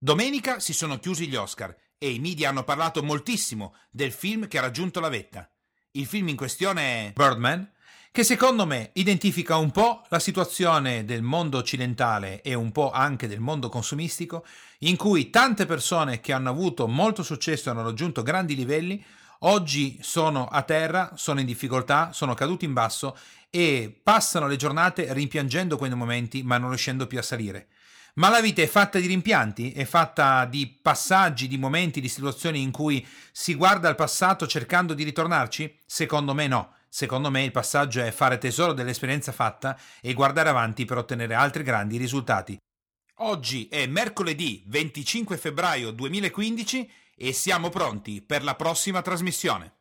Domenica 0.00 0.60
si 0.60 0.74
sono 0.74 1.00
chiusi 1.00 1.26
gli 1.26 1.34
Oscar 1.34 1.74
e 1.98 2.10
i 2.10 2.20
media 2.20 2.50
hanno 2.50 2.62
parlato 2.62 3.02
moltissimo 3.02 3.74
del 3.90 4.12
film 4.12 4.46
che 4.46 4.58
ha 4.58 4.60
raggiunto 4.60 5.00
la 5.00 5.08
vetta. 5.08 5.50
Il 5.90 6.06
film 6.06 6.28
in 6.28 6.36
questione 6.36 6.82
è 6.82 7.12
Birdman, 7.16 7.68
che 8.12 8.22
secondo 8.22 8.64
me 8.64 8.90
identifica 8.92 9.56
un 9.56 9.72
po' 9.72 10.04
la 10.08 10.20
situazione 10.20 11.04
del 11.04 11.22
mondo 11.22 11.58
occidentale 11.58 12.42
e 12.42 12.54
un 12.54 12.70
po' 12.70 12.92
anche 12.92 13.26
del 13.26 13.40
mondo 13.40 13.68
consumistico, 13.68 14.46
in 14.80 14.96
cui 14.96 15.30
tante 15.30 15.66
persone 15.66 16.20
che 16.20 16.32
hanno 16.32 16.50
avuto 16.50 16.86
molto 16.86 17.24
successo 17.24 17.68
e 17.68 17.72
hanno 17.72 17.82
raggiunto 17.82 18.22
grandi 18.22 18.54
livelli, 18.54 19.04
oggi 19.40 19.98
sono 20.00 20.46
a 20.46 20.62
terra, 20.62 21.14
sono 21.16 21.40
in 21.40 21.46
difficoltà, 21.46 22.12
sono 22.12 22.34
caduti 22.34 22.64
in 22.64 22.72
basso 22.72 23.18
e 23.50 24.00
passano 24.00 24.46
le 24.46 24.54
giornate 24.54 25.12
rimpiangendo 25.12 25.76
quei 25.76 25.92
momenti 25.92 26.44
ma 26.44 26.56
non 26.56 26.68
riuscendo 26.68 27.08
più 27.08 27.18
a 27.18 27.22
salire. 27.22 27.66
Ma 28.18 28.30
la 28.30 28.40
vita 28.40 28.62
è 28.62 28.66
fatta 28.66 28.98
di 28.98 29.06
rimpianti, 29.06 29.70
è 29.70 29.84
fatta 29.84 30.44
di 30.44 30.76
passaggi, 30.82 31.46
di 31.46 31.56
momenti, 31.56 32.00
di 32.00 32.08
situazioni 32.08 32.60
in 32.60 32.72
cui 32.72 33.06
si 33.30 33.54
guarda 33.54 33.88
al 33.88 33.94
passato 33.94 34.44
cercando 34.48 34.92
di 34.92 35.04
ritornarci? 35.04 35.78
Secondo 35.86 36.34
me 36.34 36.48
no. 36.48 36.72
Secondo 36.88 37.30
me 37.30 37.44
il 37.44 37.52
passaggio 37.52 38.02
è 38.02 38.10
fare 38.10 38.38
tesoro 38.38 38.72
dell'esperienza 38.72 39.30
fatta 39.30 39.78
e 40.00 40.14
guardare 40.14 40.48
avanti 40.48 40.84
per 40.84 40.96
ottenere 40.96 41.34
altri 41.34 41.62
grandi 41.62 41.96
risultati. 41.96 42.58
Oggi 43.20 43.68
è 43.68 43.86
mercoledì 43.86 44.64
25 44.66 45.36
febbraio 45.36 45.92
2015 45.92 46.90
e 47.14 47.32
siamo 47.32 47.68
pronti 47.68 48.20
per 48.20 48.42
la 48.42 48.56
prossima 48.56 49.00
trasmissione. 49.00 49.74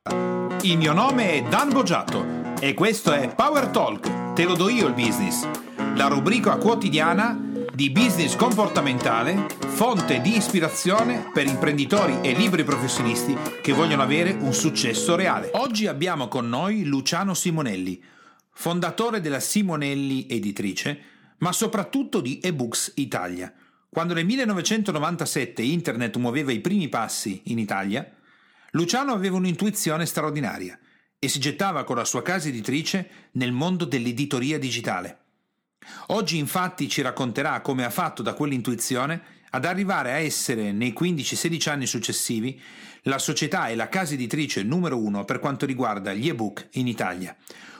Il 0.61 0.77
mio 0.77 0.93
nome 0.93 1.31
è 1.31 1.41
Dan 1.41 1.69
Boggiato 1.71 2.53
e 2.59 2.75
questo 2.75 3.13
è 3.13 3.33
Power 3.33 3.69
Talk, 3.69 4.33
te 4.33 4.43
lo 4.43 4.55
do 4.55 4.69
io 4.69 4.85
il 4.85 4.93
business, 4.93 5.47
la 5.95 6.07
rubrica 6.07 6.57
quotidiana 6.57 7.46
di 7.77 7.91
business 7.91 8.35
comportamentale, 8.35 9.45
fonte 9.67 10.19
di 10.19 10.35
ispirazione 10.35 11.29
per 11.31 11.45
imprenditori 11.45 12.21
e 12.21 12.33
libri 12.33 12.63
professionisti 12.63 13.37
che 13.61 13.71
vogliono 13.71 14.01
avere 14.01 14.31
un 14.31 14.51
successo 14.51 15.15
reale. 15.15 15.51
Oggi 15.53 15.85
abbiamo 15.85 16.27
con 16.27 16.49
noi 16.49 16.85
Luciano 16.85 17.35
Simonelli, 17.35 18.03
fondatore 18.49 19.21
della 19.21 19.39
Simonelli 19.39 20.25
Editrice, 20.27 21.01
ma 21.37 21.51
soprattutto 21.51 22.19
di 22.19 22.39
eBooks 22.41 22.93
Italia. 22.95 23.53
Quando 23.87 24.15
nel 24.15 24.25
1997 24.25 25.61
Internet 25.61 26.17
muoveva 26.17 26.51
i 26.51 26.61
primi 26.61 26.89
passi 26.89 27.43
in 27.45 27.59
Italia, 27.59 28.11
Luciano 28.71 29.11
aveva 29.11 29.35
un'intuizione 29.35 30.07
straordinaria 30.07 30.79
e 31.19 31.27
si 31.27 31.39
gettava 31.39 31.83
con 31.83 31.97
la 31.97 32.05
sua 32.05 32.23
casa 32.23 32.47
editrice 32.47 33.29
nel 33.33 33.51
mondo 33.51 33.85
dell'editoria 33.85 34.57
digitale. 34.57 35.25
Oggi 36.07 36.37
infatti 36.37 36.89
ci 36.89 37.01
racconterà 37.01 37.61
come 37.61 37.83
ha 37.83 37.89
fatto 37.89 38.21
da 38.21 38.33
quell'intuizione 38.33 39.35
ad 39.51 39.65
arrivare 39.65 40.11
a 40.11 40.17
essere 40.17 40.71
nei 40.71 40.93
15-16 40.97 41.69
anni 41.69 41.85
successivi 41.85 42.61
la 43.03 43.17
società 43.17 43.67
e 43.67 43.75
la 43.75 43.87
casa 43.89 44.13
editrice 44.13 44.63
numero 44.63 44.97
uno 44.97 45.23
per 45.25 45.39
quanto 45.39 45.65
riguarda 45.65 46.13
gli 46.13 46.27
ebook 46.27 46.67
in 46.73 46.87
Italia. 46.87 47.35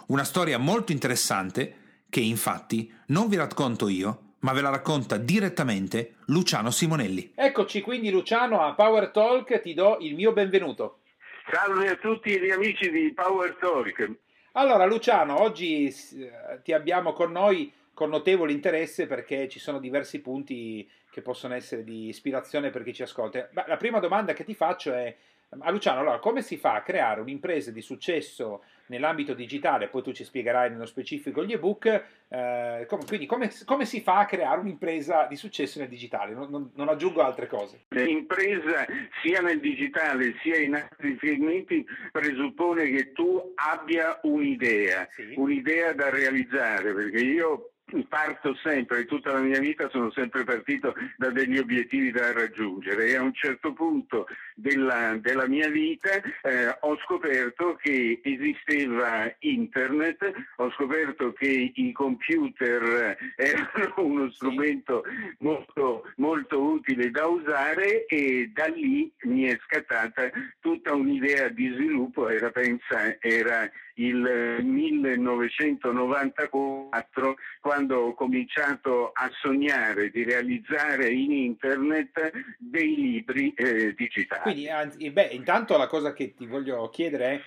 Una 0.08 0.24
storia 0.24 0.58
molto 0.58 0.92
interessante 0.92 1.76
che 2.10 2.22
infatti 2.22 2.92
non 3.08 3.28
vi 3.28 3.36
racconto 3.36 3.90
io, 3.90 4.22
ma 4.40 4.54
ve 4.54 4.62
la 4.62 4.70
racconta 4.70 5.18
direttamente 5.18 6.16
Luciano 6.28 6.72
Simonelli. 6.72 7.34
Eccoci 7.36 7.82
quindi 7.82 8.10
Luciano 8.10 8.62
a 8.62 8.74
Power 8.74 9.10
Talk, 9.10 9.62
ti 9.62 9.74
do 9.74 9.98
il 10.00 10.16
mio 10.16 10.32
benvenuto. 10.32 11.00
Salve 11.52 11.90
a 11.90 11.96
tutti 11.96 12.40
gli 12.40 12.50
amici 12.50 12.90
di 12.90 13.14
Power 13.14 13.58
Talk. 13.60 14.12
Allora 14.54 14.86
Luciano, 14.86 15.42
oggi 15.42 15.86
eh, 15.88 16.62
ti 16.64 16.74
abbiamo 16.74 17.14
con 17.14 17.32
noi 17.32 17.72
con 17.98 18.10
notevole 18.10 18.52
interesse 18.52 19.08
perché 19.08 19.50
ci 19.50 19.58
sono 19.58 19.80
diversi 19.80 20.22
punti 20.22 20.88
che 21.10 21.24
possono 21.24 21.56
essere 21.56 21.84
di 21.84 22.10
ispirazione 22.10 22.70
per 22.70 22.84
chi 22.84 22.94
ci 22.94 23.02
ascolta. 23.02 23.50
Beh, 23.52 23.64
la 23.66 23.76
prima 23.76 23.98
domanda 23.98 24.34
che 24.34 24.44
ti 24.44 24.54
faccio 24.54 24.94
è 24.94 25.16
a 25.50 25.72
Luciano, 25.72 26.02
allora, 26.02 26.20
come 26.20 26.44
si 26.44 26.58
fa 26.58 26.76
a 26.76 26.84
creare 26.84 27.22
un'impresa 27.22 27.72
di 27.72 27.82
successo 27.82 28.64
nell'ambito 28.88 29.34
digitale? 29.34 29.88
Poi 29.88 30.04
tu 30.04 30.12
ci 30.12 30.24
spiegherai 30.24 30.70
nello 30.70 30.86
specifico 30.86 31.44
gli 31.44 31.54
ebook. 31.54 32.04
Eh, 32.28 32.86
com- 32.88 33.04
quindi, 33.04 33.26
come, 33.26 33.50
come, 33.66 33.86
si 33.86 34.02
fa 34.02 34.20
a 34.20 34.26
creare 34.26 34.60
un'impresa 34.60 35.26
di 35.26 35.36
successo 35.36 35.80
nel 35.80 35.90
digitale? 35.90 36.36
Non, 36.36 36.52
non, 36.52 36.70
non, 36.76 36.90
aggiungo 36.90 37.24
altre 37.24 37.48
cose. 37.48 37.86
L'impresa, 37.88 38.86
sia 39.24 39.42
nel 39.42 39.60
digitale 39.60 40.36
sia 40.44 40.58
in 40.58 40.76
altri 40.76 41.18
segmenti, 41.20 41.84
presuppone 42.12 42.92
che 42.92 43.12
tu 43.14 43.54
abbia 43.56 44.20
un'idea, 44.22 45.08
sì. 45.16 45.34
un'idea 45.36 45.94
da 45.94 46.12
realizzare. 46.12 46.94
Perché 46.94 47.24
io 47.24 47.72
parto 48.10 48.54
sempre, 48.56 49.06
tutta 49.06 49.32
la 49.32 49.40
mia 49.40 49.60
vita 49.60 49.90
sono 49.90 50.12
sempre 50.12 50.44
partito 50.44 50.94
da 51.16 51.30
degli 51.30 51.58
obiettivi 51.58 52.12
da 52.12 52.34
raggiungere 52.34 53.08
e 53.08 53.16
a 53.16 53.22
un 53.22 53.34
certo 53.34 53.72
punto 53.72 54.28
della, 54.56 55.18
della 55.22 55.48
mia 55.48 55.70
vita 55.70 56.10
eh, 56.42 56.76
ho 56.82 56.98
scoperto 56.98 57.76
che 57.76 58.20
esisteva 58.24 59.34
internet, 59.40 60.32
ho 60.58 60.70
scoperto 60.72 61.32
che 61.32 61.72
i 61.76 61.92
computer 61.94 63.18
erano 63.36 63.94
uno 63.98 64.32
strumento 64.32 65.04
molto, 65.40 66.12
molto 66.18 66.62
utile 66.62 67.10
da 67.10 67.26
usare 67.28 68.06
e 68.06 68.52
da 68.54 68.66
lì 68.66 69.10
mi 69.24 69.44
è 69.44 69.58
scattata 69.66 70.30
tutta 70.60 70.94
un'idea 70.94 71.48
di 71.50 71.70
sviluppo, 71.74 72.28
era, 72.28 72.50
pensa, 72.50 73.16
era 73.22 73.70
il 74.00 74.60
1994 74.62 77.36
quando 77.60 77.98
ho 77.98 78.14
cominciato 78.14 79.12
a 79.14 79.28
sognare 79.42 80.10
di 80.10 80.24
realizzare 80.24 81.10
in 81.10 81.32
internet 81.32 82.32
dei 82.58 82.96
libri 82.96 83.54
eh, 83.56 83.94
digitali. 83.96 84.42
Quindi, 84.42 84.70
anzi, 84.70 85.10
beh, 85.10 85.30
intanto 85.32 85.78
la 85.78 85.88
cosa 85.88 86.14
che 86.14 86.34
ti 86.34 86.46
voglio 86.46 86.90
chiedere 86.90 87.26
è, 87.26 87.42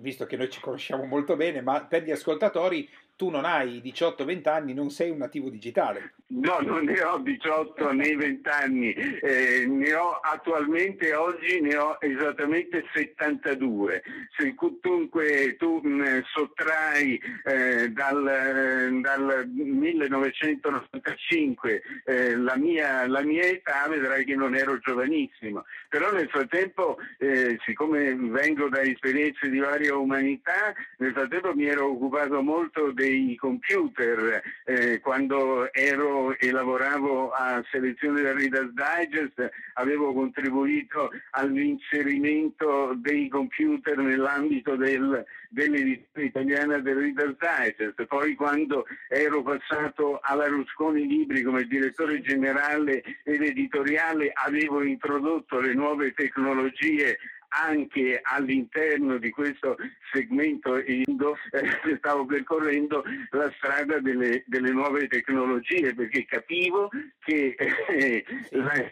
visto 0.00 0.26
che 0.26 0.36
noi 0.36 0.50
ci 0.50 0.60
conosciamo 0.60 1.04
molto 1.04 1.36
bene, 1.36 1.60
ma 1.60 1.84
per 1.84 2.02
gli 2.02 2.10
ascoltatori, 2.10 2.88
tu 3.20 3.28
non 3.28 3.44
hai 3.44 3.82
18-20 3.84 4.48
anni, 4.48 4.72
non 4.72 4.88
sei 4.88 5.10
un 5.10 5.18
nativo 5.18 5.50
digitale. 5.50 6.14
No, 6.28 6.60
non 6.60 6.84
ne 6.84 7.02
ho 7.02 7.18
18 7.18 7.92
né 7.92 8.16
20 8.16 8.48
anni, 8.48 8.94
eh, 8.94 9.66
ne 9.66 9.92
ho 9.92 10.20
attualmente 10.20 11.12
oggi 11.12 11.60
ne 11.60 11.76
ho 11.76 11.98
esattamente 12.00 12.82
72. 12.94 14.02
Se 14.38 14.54
dunque 14.80 15.56
tu 15.58 15.80
mh, 15.82 15.88
mm, 15.88 16.20
sottrai 16.32 17.20
eh, 17.44 17.90
dal, 17.90 18.22
dal, 19.02 19.44
1995 19.48 21.82
eh, 22.04 22.36
la, 22.36 22.56
mia, 22.56 23.06
la, 23.06 23.20
mia, 23.22 23.42
età 23.42 23.86
vedrai 23.88 24.24
che 24.24 24.36
non 24.36 24.54
ero 24.54 24.78
giovanissimo. 24.78 25.66
Però 25.88 26.12
nel 26.12 26.28
frattempo, 26.30 26.96
eh, 27.18 27.58
siccome 27.66 28.14
vengo 28.14 28.68
da 28.68 28.80
esperienze 28.80 29.50
di 29.50 29.58
varia 29.58 29.96
umanità, 29.96 30.72
nel 30.98 31.12
frattempo 31.12 31.52
mi 31.54 31.66
ero 31.66 31.90
occupato 31.90 32.40
molto 32.40 32.92
dei 32.92 33.09
dei 33.10 33.34
computer 33.36 34.40
eh, 34.64 35.00
quando 35.00 35.72
ero 35.72 36.36
e 36.38 36.50
lavoravo 36.52 37.30
a 37.32 37.62
selezione 37.70 38.22
del 38.22 38.34
Reader's 38.34 38.72
Digest 38.72 39.50
avevo 39.74 40.12
contribuito 40.12 41.10
all'inserimento 41.30 42.94
dei 42.96 43.28
computer 43.28 43.96
nell'ambito 43.98 44.76
del, 44.76 45.24
dell'edizione 45.48 46.26
italiana 46.26 46.78
del 46.78 46.96
Reader's 46.96 47.36
Digest. 47.38 48.06
Poi 48.06 48.34
quando 48.34 48.86
ero 49.08 49.42
passato 49.42 50.20
alla 50.22 50.46
Rusconi 50.46 51.06
Libri 51.06 51.42
come 51.42 51.64
direttore 51.64 52.20
generale 52.20 53.02
ed 53.24 53.42
editoriale 53.42 54.30
avevo 54.32 54.82
introdotto 54.82 55.58
le 55.60 55.74
nuove 55.74 56.12
tecnologie 56.12 57.18
anche 57.50 58.20
all'interno 58.22 59.18
di 59.18 59.30
questo 59.30 59.76
segmento 60.12 60.78
Indo 60.86 61.36
eh, 61.50 61.96
stavo 61.98 62.24
percorrendo 62.24 63.02
la 63.30 63.50
strada 63.56 63.98
delle, 63.98 64.44
delle, 64.46 64.70
nuove 64.70 65.08
tecnologie 65.08 65.94
perché 65.94 66.24
capivo 66.26 66.90
che 67.18 67.56
eh, 67.88 68.24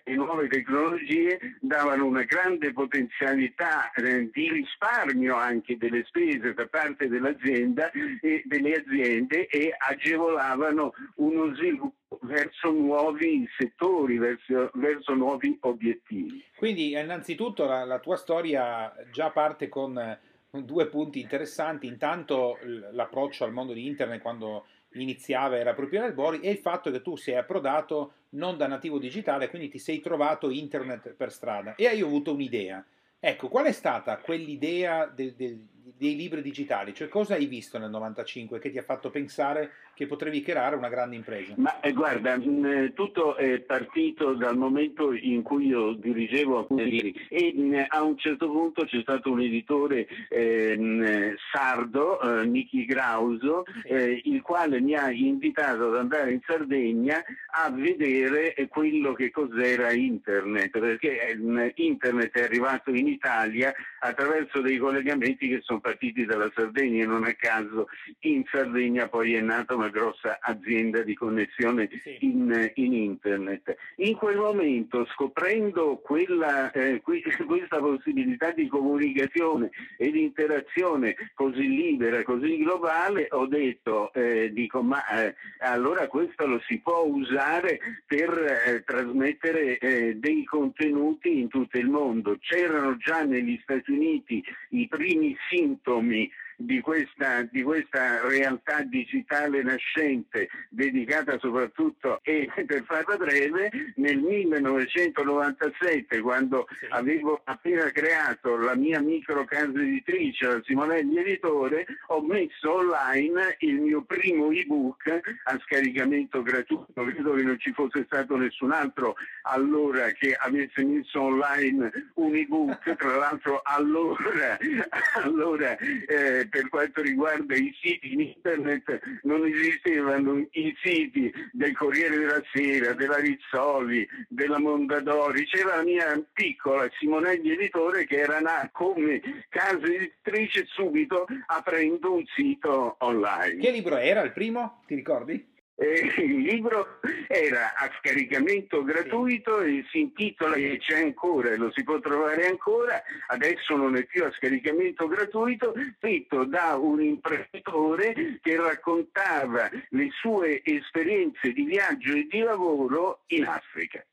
le 0.04 0.14
nuove 0.14 0.48
tecnologie 0.48 1.38
davano 1.60 2.06
una 2.06 2.22
grande 2.22 2.72
potenzialità 2.72 3.92
eh, 3.92 4.28
di 4.32 4.50
risparmio 4.50 5.36
anche 5.36 5.76
delle 5.76 6.04
spese 6.04 6.54
da 6.54 6.66
parte 6.66 7.08
dell'azienda 7.08 7.90
e 7.90 8.42
delle 8.44 8.74
aziende 8.74 9.46
e 9.46 9.74
agevolavano 9.76 10.92
uno 11.16 11.54
sviluppo 11.54 12.07
verso 12.28 12.70
nuovi 12.70 13.48
settori, 13.56 14.18
verso, 14.18 14.70
verso, 14.74 15.14
nuovi 15.14 15.56
obiettivi. 15.62 16.44
Quindi 16.54 16.92
innanzitutto 16.92 17.64
la, 17.64 17.84
la, 17.84 17.98
tua 17.98 18.16
storia 18.16 18.94
già 19.10 19.30
parte 19.30 19.68
con 19.68 20.16
due 20.50 20.86
punti 20.86 21.20
interessanti, 21.20 21.86
intanto 21.86 22.58
l'approccio 22.92 23.44
al 23.44 23.52
mondo 23.52 23.72
di 23.72 23.86
internet 23.86 24.22
quando 24.22 24.66
iniziava 24.92 25.56
era 25.56 25.74
proprio 25.74 26.00
nel 26.00 26.14
Bori 26.14 26.40
e 26.40 26.50
il 26.50 26.58
fatto 26.58 26.90
che 26.90 27.02
tu 27.02 27.16
sei 27.16 27.36
approdato 27.36 28.12
non 28.30 28.56
da 28.56 28.66
nativo 28.66 28.98
digitale, 28.98 29.48
quindi 29.48 29.68
ti 29.68 29.78
sei 29.78 30.00
trovato 30.00 30.50
internet 30.50 31.14
per 31.14 31.32
strada 31.32 31.74
e 31.74 31.86
hai 31.86 32.00
avuto 32.00 32.32
un'idea. 32.32 32.84
Ecco, 33.20 33.48
qual 33.48 33.66
è 33.66 33.72
stata 33.72 34.18
quell'idea 34.18 35.06
del, 35.06 35.34
del, 35.34 35.66
dei 35.96 36.16
libri 36.16 36.42
digitali, 36.42 36.94
cioè 36.94 37.08
cosa 37.08 37.34
hai 37.34 37.46
visto 37.46 37.78
nel 37.78 37.90
95 37.90 38.58
che 38.58 38.70
ti 38.70 38.78
ha 38.78 38.82
fatto 38.82 39.10
pensare 39.10 39.70
che 39.94 40.06
potevi 40.06 40.42
creare 40.42 40.76
una 40.76 40.88
grande 40.88 41.16
impresa? 41.16 41.54
Ma 41.56 41.80
eh, 41.80 41.92
guarda, 41.92 42.36
mh, 42.36 42.64
eh, 42.64 42.92
tutto 42.94 43.36
è 43.36 43.58
partito 43.60 44.34
dal 44.34 44.56
momento 44.56 45.12
in 45.12 45.42
cui 45.42 45.66
io 45.66 45.92
dirigevo 45.94 46.58
alcuni 46.58 46.84
libri 46.84 47.26
e 47.28 47.52
mh, 47.52 47.86
a 47.88 48.02
un 48.02 48.16
certo 48.16 48.48
punto 48.48 48.84
c'è 48.84 49.00
stato 49.00 49.30
un 49.30 49.40
editore 49.40 50.06
eh, 50.28 51.34
sardo, 51.52 52.20
eh, 52.20 52.46
Nicky 52.46 52.84
Grauso, 52.84 53.64
eh, 53.84 54.20
il 54.24 54.40
quale 54.42 54.80
mi 54.80 54.94
ha 54.94 55.10
invitato 55.10 55.88
ad 55.88 55.96
andare 55.96 56.32
in 56.32 56.40
Sardegna 56.46 57.22
a 57.50 57.70
vedere 57.70 58.54
quello 58.68 59.12
che 59.14 59.30
cos'era 59.30 59.92
internet, 59.92 60.78
perché 60.78 61.36
internet 61.74 62.32
è 62.32 62.42
arrivato 62.44 62.90
in 62.90 63.08
Italia 63.08 63.74
attraverso 64.00 64.60
dei 64.60 64.76
collegamenti 64.76 65.48
che 65.48 65.60
sono 65.62 65.77
partiti 65.80 66.24
dalla 66.24 66.50
Sardegna 66.54 67.02
e 67.02 67.06
non 67.06 67.24
a 67.24 67.34
caso 67.34 67.88
in 68.20 68.44
Sardegna 68.50 69.08
poi 69.08 69.34
è 69.34 69.40
nata 69.40 69.74
una 69.74 69.88
grossa 69.88 70.38
azienda 70.40 71.02
di 71.02 71.14
connessione 71.14 71.88
in, 72.20 72.70
in 72.74 72.92
internet. 72.92 73.76
In 73.96 74.16
quel 74.16 74.36
momento 74.36 75.06
scoprendo 75.12 75.96
quella, 75.96 76.70
eh, 76.72 77.00
questa 77.02 77.78
possibilità 77.78 78.50
di 78.52 78.66
comunicazione 78.68 79.70
e 79.96 80.10
di 80.10 80.22
interazione 80.22 81.16
così 81.34 81.68
libera, 81.68 82.22
così 82.22 82.58
globale, 82.58 83.28
ho 83.30 83.46
detto, 83.46 84.12
eh, 84.12 84.50
dico, 84.52 84.82
ma 84.82 85.06
eh, 85.08 85.34
allora 85.60 86.06
questo 86.06 86.46
lo 86.46 86.60
si 86.66 86.78
può 86.78 87.04
usare 87.04 87.78
per 88.06 88.30
eh, 88.66 88.82
trasmettere 88.84 89.78
eh, 89.78 90.16
dei 90.16 90.44
contenuti 90.44 91.40
in 91.40 91.48
tutto 91.48 91.78
il 91.78 91.88
mondo. 91.88 92.36
C'erano 92.40 92.96
già 92.96 93.22
negli 93.22 93.58
Stati 93.62 93.90
Uniti 93.92 94.42
i 94.70 94.86
primi 94.88 95.36
talking 95.84 96.08
me. 96.08 96.30
Di 96.60 96.80
questa, 96.80 97.42
di 97.42 97.62
questa, 97.62 98.26
realtà 98.26 98.82
digitale 98.82 99.62
nascente 99.62 100.48
dedicata 100.70 101.38
soprattutto 101.38 102.18
e 102.24 102.50
per 102.66 102.82
farla 102.84 103.16
breve 103.16 103.70
nel 103.94 104.18
1997 104.18 106.18
quando 106.20 106.66
sì. 106.80 106.86
avevo 106.88 107.40
appena 107.44 107.88
creato 107.92 108.56
la 108.56 108.74
mia 108.74 109.00
micro 109.00 109.44
casa 109.44 109.78
editrice 109.78 110.46
la 110.46 110.60
Simonelli 110.64 111.18
Editore 111.18 111.86
ho 112.08 112.20
messo 112.22 112.74
online 112.74 113.54
il 113.60 113.80
mio 113.80 114.02
primo 114.02 114.50
ebook 114.50 115.20
a 115.44 115.56
scaricamento 115.64 116.42
gratuito 116.42 117.04
credo 117.04 117.34
che 117.34 117.42
non 117.42 117.60
ci 117.60 117.72
fosse 117.72 118.02
stato 118.06 118.36
nessun 118.36 118.72
altro 118.72 119.14
allora 119.42 120.10
che 120.10 120.34
avesse 120.34 120.84
messo 120.84 121.20
online 121.20 122.10
un 122.14 122.34
ebook 122.34 122.96
tra 122.96 123.16
l'altro 123.16 123.60
allora, 123.62 124.58
allora 125.22 125.76
eh, 125.76 126.47
per 126.48 126.68
quanto 126.68 127.02
riguarda 127.02 127.54
i 127.54 127.74
siti 127.80 128.12
in 128.12 128.20
internet 128.20 129.00
non 129.22 129.44
esistevano 129.46 130.46
i 130.52 130.74
siti 130.82 131.32
del 131.52 131.74
Corriere 131.76 132.18
della 132.18 132.42
Sera, 132.52 132.92
della 132.94 133.18
Rizzoli, 133.18 134.06
della 134.28 134.58
Mondadori, 134.58 135.46
c'era 135.46 135.76
la 135.76 135.82
mia 135.82 136.26
piccola 136.32 136.88
Simonelli 136.98 137.52
Editore 137.52 138.06
che 138.06 138.18
era 138.18 138.40
nata 138.40 138.70
come 138.72 139.20
casa 139.48 139.86
editrice 139.86 140.64
subito 140.66 141.26
aprendo 141.46 142.14
un 142.14 142.24
sito 142.34 142.96
online. 143.00 143.60
Che 143.60 143.70
libro 143.70 143.96
era 143.96 144.22
il 144.22 144.32
primo? 144.32 144.82
Ti 144.86 144.94
ricordi? 144.94 145.56
Eh, 145.80 146.12
il 146.24 146.40
libro 146.40 146.98
era 147.28 147.74
a 147.74 147.88
scaricamento 147.98 148.82
gratuito 148.82 149.60
e 149.60 149.84
si 149.90 150.00
intitola 150.00 150.56
e 150.56 150.78
c'è 150.78 151.02
ancora 151.02 151.50
e 151.50 151.56
lo 151.56 151.70
si 151.72 151.84
può 151.84 152.00
trovare 152.00 152.48
ancora, 152.48 153.00
adesso 153.28 153.76
non 153.76 153.96
è 153.96 154.04
più 154.04 154.24
a 154.24 154.32
scaricamento 154.32 155.06
gratuito, 155.06 155.74
scritto 155.98 156.44
da 156.44 156.76
un 156.76 157.00
imprenditore 157.00 158.40
che 158.42 158.56
raccontava 158.56 159.70
le 159.90 160.08
sue 160.20 160.62
esperienze 160.64 161.52
di 161.52 161.62
viaggio 161.62 162.12
e 162.12 162.26
di 162.28 162.40
lavoro 162.40 163.22
in 163.28 163.44
Africa. 163.44 164.04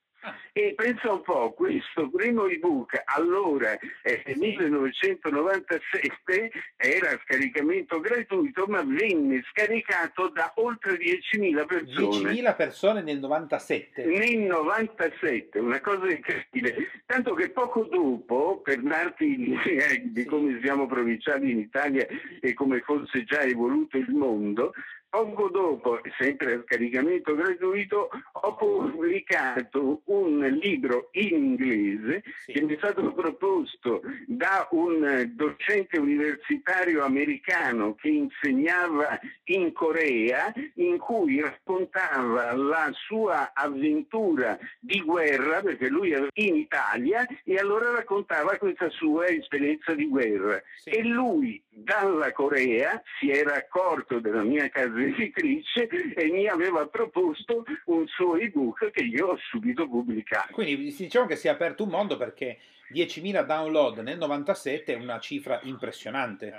E 0.54 0.74
pensa 0.76 1.12
un 1.12 1.22
po', 1.22 1.54
questo 1.54 2.10
primo 2.10 2.48
ebook 2.48 3.04
allora, 3.06 3.78
eh, 4.04 4.24
1997, 4.36 6.52
era 6.78 7.12
a 7.12 7.20
scaricamento 7.24 8.00
gratuito, 8.00 8.66
ma 8.68 8.82
venne 8.84 9.44
scaricato 9.52 10.30
da 10.30 10.54
oltre 10.56 10.98
10.000 10.98 11.66
persone. 11.66 12.32
10.000 12.32 12.56
persone 12.56 13.02
nel 13.02 13.20
97? 13.20 14.06
Nel 14.06 14.40
97, 14.40 15.60
una 15.60 15.82
cosa 15.82 16.10
incredibile. 16.10 16.90
Tanto 17.06 17.34
che 17.34 17.50
poco 17.50 17.84
dopo, 17.84 18.62
per 18.64 18.82
darti 18.82 19.36
l'idea 19.36 19.88
di 20.04 20.24
come 20.26 20.60
siamo 20.62 20.88
provinciali 20.88 21.52
in 21.52 21.60
Italia 21.60 22.08
e 22.40 22.54
come 22.54 22.80
fosse 22.82 23.24
già 23.24 23.42
evoluto 23.42 23.98
il 23.98 24.12
mondo, 24.12 24.74
Poco 25.10 25.48
dopo, 25.50 26.02
sempre 26.18 26.56
a 26.56 26.62
scaricamento 26.64 27.36
gratuito, 27.36 28.10
ho 28.34 28.56
pubblicato 28.56 30.02
un 30.06 30.40
libro 30.62 31.08
in 31.14 31.36
inglese 31.36 32.24
sì. 32.46 32.52
che 32.52 32.62
mi 32.62 32.74
è 32.74 32.78
stato 32.78 33.14
proposto 33.14 34.02
da 34.28 34.68
un 34.72 35.32
docente 35.34 35.98
universitario 35.98 37.04
americano 37.06 37.96
che 37.96 38.10
insegnava 38.10 39.18
in 39.46 39.72
Corea, 39.72 40.54
in 40.76 40.98
cui 40.98 41.40
raccontava 41.40 42.54
la 42.54 42.92
sua 42.94 43.52
avventura 43.54 44.58
di 44.80 45.00
guerra, 45.02 45.62
perché 45.62 45.88
lui 45.88 46.12
era 46.12 46.28
in 46.34 46.56
Italia, 46.56 47.26
e 47.46 47.56
allora 47.56 47.92
raccontava 47.92 48.58
questa 48.58 48.90
sua 48.90 49.28
esperienza 49.28 49.94
di 49.94 50.08
guerra. 50.08 50.62
Sì. 50.76 50.90
E 50.90 51.04
lui 51.04 51.64
dalla 51.78 52.32
Corea 52.32 53.02
si 53.20 53.30
era 53.30 53.56
accorto 53.56 54.20
della 54.20 54.44
mia 54.44 54.70
casa 54.70 54.98
editrice 54.98 55.88
e 56.16 56.32
mi 56.32 56.48
aveva 56.48 56.88
proposto 56.88 57.66
un 57.86 58.08
suo 58.08 58.38
ebook 58.38 58.92
che 58.92 59.04
io 59.04 59.28
ho 59.28 59.38
subito 59.50 59.86
pubblicato. 59.88 60.54
Quindi 60.54 60.96
diciamo 60.96 61.28
che 61.28 61.36
si 61.36 61.48
è 61.48 61.50
aperto 61.50 61.84
un 61.84 61.90
mondo 61.90 62.16
perché 62.16 62.60
10.000 62.94 63.46
download 63.46 64.00
nel 64.00 64.18
97 64.18 64.94
è 64.94 64.98
una 64.98 65.20
cifra 65.20 65.60
impressionante. 65.64 66.54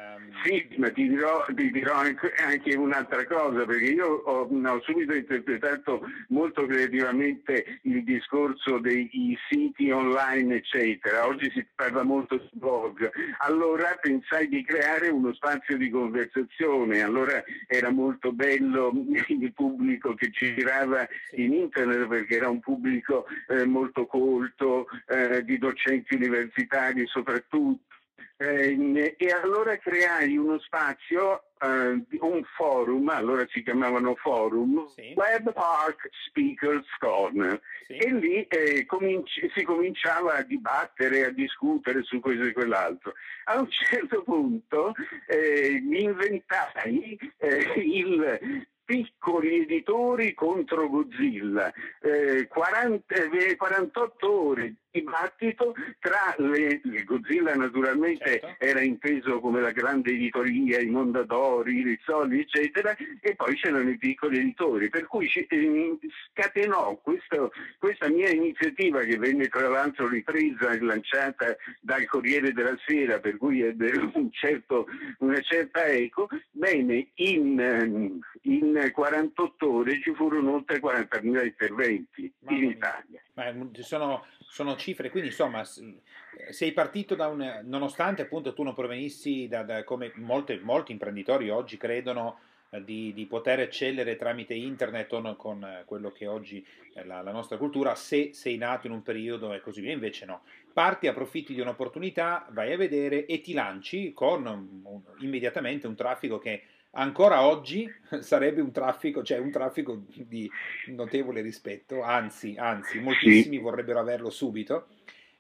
Sì, 0.44 0.67
ma 0.76 0.90
ti 0.90 1.08
dirò, 1.08 1.44
ti 1.55 1.70
dirò 1.70 1.94
anche, 1.94 2.32
anche, 2.38 2.75
un'altra 2.75 3.25
cosa, 3.26 3.64
perché 3.64 3.87
io 3.87 4.06
ho, 4.06 4.49
ho, 4.49 4.81
subito 4.82 5.14
interpretato 5.14 6.02
molto 6.28 6.67
creativamente 6.67 7.81
il 7.82 8.02
discorso 8.05 8.78
dei 8.78 9.08
siti 9.49 9.90
online, 9.90 10.56
eccetera. 10.56 11.26
Oggi 11.26 11.50
si 11.50 11.64
parla 11.75 12.02
molto 12.02 12.37
di 12.37 12.49
blog. 12.52 13.11
Allora 13.38 13.96
pensai 14.00 14.49
di 14.49 14.64
creare 14.64 15.08
uno 15.08 15.32
spazio 15.34 15.76
di 15.76 15.90
conversazione, 15.90 17.02
allora 17.02 17.43
era 17.67 17.90
molto 17.90 18.32
bello 18.32 18.93
il 19.28 19.52
pubblico 19.52 20.14
che 20.14 20.31
girava 20.31 21.06
in 21.32 21.52
internet 21.52 22.06
perché 22.06 22.37
era 22.37 22.49
un 22.49 22.61
pubblico 22.61 23.26
eh, 23.49 23.64
molto 23.64 24.06
colto, 24.06 24.87
eh, 25.08 25.25
di 25.41 25.59
docenti 25.59 26.15
universitari 26.15 27.07
soprattutto. 27.07 27.85
Eh, 28.38 29.14
e 29.16 29.31
allora 29.31 29.78
creai 29.78 30.37
uno 30.37 30.59
spazio, 30.59 31.45
eh, 31.59 32.05
un 32.21 32.43
forum, 32.55 33.09
allora 33.09 33.47
si 33.49 33.62
chiamavano 33.62 34.14
forum, 34.14 34.87
sì. 34.88 35.14
Web 35.16 35.55
Park 35.55 36.11
Speakers 36.26 36.87
Corner. 36.99 37.59
Sì. 37.87 37.97
E 37.97 38.12
lì 38.12 38.47
eh, 38.47 38.85
cominci- 38.85 39.50
si 39.55 39.64
cominciava 39.64 40.35
a 40.35 40.43
dibattere, 40.43 41.25
a 41.25 41.31
discutere 41.31 42.02
su 42.02 42.21
questo 42.21 42.45
e 42.45 42.52
quell'altro. 42.52 43.14
A 43.45 43.59
un 43.59 43.69
certo 43.73 44.23
punto 44.23 44.93
eh, 45.26 45.81
mi 45.83 46.02
inventai 46.02 47.19
eh, 47.38 47.73
il 47.87 48.66
piccoli 48.85 49.62
editori 49.62 50.33
contro 50.33 50.88
Godzilla, 50.88 51.73
eh, 52.00 52.47
40, 52.47 53.14
48 53.57 54.31
ore 54.31 54.75
dibattito 54.97 55.75
tra 56.00 56.35
le, 56.38 56.81
Godzilla 57.05 57.55
naturalmente 57.55 58.41
certo. 58.41 58.65
era 58.65 58.81
inteso 58.81 59.41
come 59.41 59.61
la 59.61 59.71
grande 59.71 60.11
editoria, 60.11 60.81
i 60.81 60.87
Mondadori, 60.87 61.79
i 61.79 61.83
Rizzoli 61.83 62.41
eccetera 62.41 62.97
e 63.21 63.35
poi 63.35 63.55
c'erano 63.57 63.91
i 63.91 63.99
piccoli 63.99 64.38
editori. 64.38 64.88
Per 64.88 65.07
cui 65.07 65.26
eh, 65.26 65.99
scatenò 66.33 66.97
questo, 67.03 67.53
questa 67.79 68.09
mia 68.09 68.31
iniziativa 68.31 69.00
che 69.00 69.19
venne 69.19 69.49
tra 69.49 69.69
l'altro 69.69 70.09
ripresa 70.09 70.71
e 70.71 70.81
lanciata 70.81 71.57
dal 71.81 72.07
Corriere 72.07 72.53
della 72.53 72.76
Sera 72.87 73.19
per 73.19 73.37
cui 73.37 73.62
ebbe 73.62 73.91
un 74.15 74.31
certo, 74.33 74.87
una 75.19 75.41
certa 75.41 75.85
eco 75.87 76.29
bene 76.50 77.09
in, 77.15 78.21
in 78.43 78.91
48 78.93 79.71
ore 79.71 80.00
ci 80.00 80.15
furono 80.15 80.55
oltre 80.55 80.81
40.000 80.81 81.45
interventi 81.45 82.33
Mamma 82.41 82.59
in 82.59 82.65
Italia. 82.71 83.21
Ma 83.35 83.53
ci 83.73 83.83
sono 83.83 84.25
sono 84.49 84.76
cifre, 84.76 85.11
quindi 85.11 85.29
insomma 85.29 85.65
sei 85.65 86.73
partito 86.73 87.15
da 87.15 87.29
un, 87.29 87.61
nonostante 87.65 88.23
appunto 88.23 88.55
tu 88.55 88.62
non 88.62 88.75
provenissi 88.75 89.49
da, 89.49 89.62
da 89.62 89.85
come 89.85 90.12
molte, 90.17 90.59
molti 90.62 90.93
imprenditori 90.93 91.50
oggi 91.50 91.76
credono 91.76 92.38
di, 92.85 93.12
di, 93.15 93.26
poter 93.26 93.61
eccellere 93.61 94.17
tramite 94.17 94.55
internet 94.55 95.12
o 95.12 95.37
con 95.37 95.83
quello 95.87 96.11
che 96.11 96.26
oggi 96.26 96.67
è 96.93 97.05
la, 97.05 97.23
la, 97.23 97.31
nostra 97.31 97.57
cultura 97.57 97.95
se 97.95 98.31
sei 98.33 98.57
nato 98.57 98.87
in 98.87 98.93
un 98.93 99.03
periodo 99.03 99.53
e 99.53 99.61
così 99.61 99.81
via. 99.81 99.93
Invece 99.93 100.26
no, 100.26 100.43
parti, 100.73 101.07
approfitti 101.07 101.55
di 101.55 101.61
un'opportunità, 101.61 102.47
vai 102.50 102.73
a 102.73 102.76
vedere 102.76 103.26
e 103.26 103.41
ti 103.41 103.53
lanci 103.53 104.12
con 104.12 104.47
un, 104.47 105.00
immediatamente 105.21 105.87
un 105.87 105.95
traffico 105.95 106.38
che 106.38 106.62
ancora 106.97 107.47
oggi 107.47 107.88
sarebbe 108.21 108.61
un 108.61 108.73
traffico, 108.73 109.23
cioè 109.23 109.38
un 109.38 109.50
traffico 109.50 110.03
di 110.07 110.50
notevole 110.87 111.41
rispetto, 111.41 112.03
anzi, 112.03 112.55
anzi 112.59 112.99
moltissimi 112.99 113.59
vorrebbero 113.59 114.00
averlo 114.00 114.31
subito. 114.31 114.88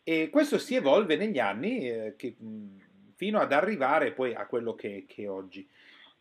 E 0.02 0.30
questo 0.30 0.58
si 0.58 0.76
evolve 0.76 1.16
negli 1.16 1.38
anni 1.38 1.90
eh, 1.90 2.14
che, 2.16 2.36
fino 3.14 3.40
ad 3.40 3.52
arrivare 3.52 4.12
poi 4.12 4.34
a 4.34 4.46
quello 4.46 4.74
che, 4.74 5.04
che 5.08 5.26
oggi. 5.26 5.66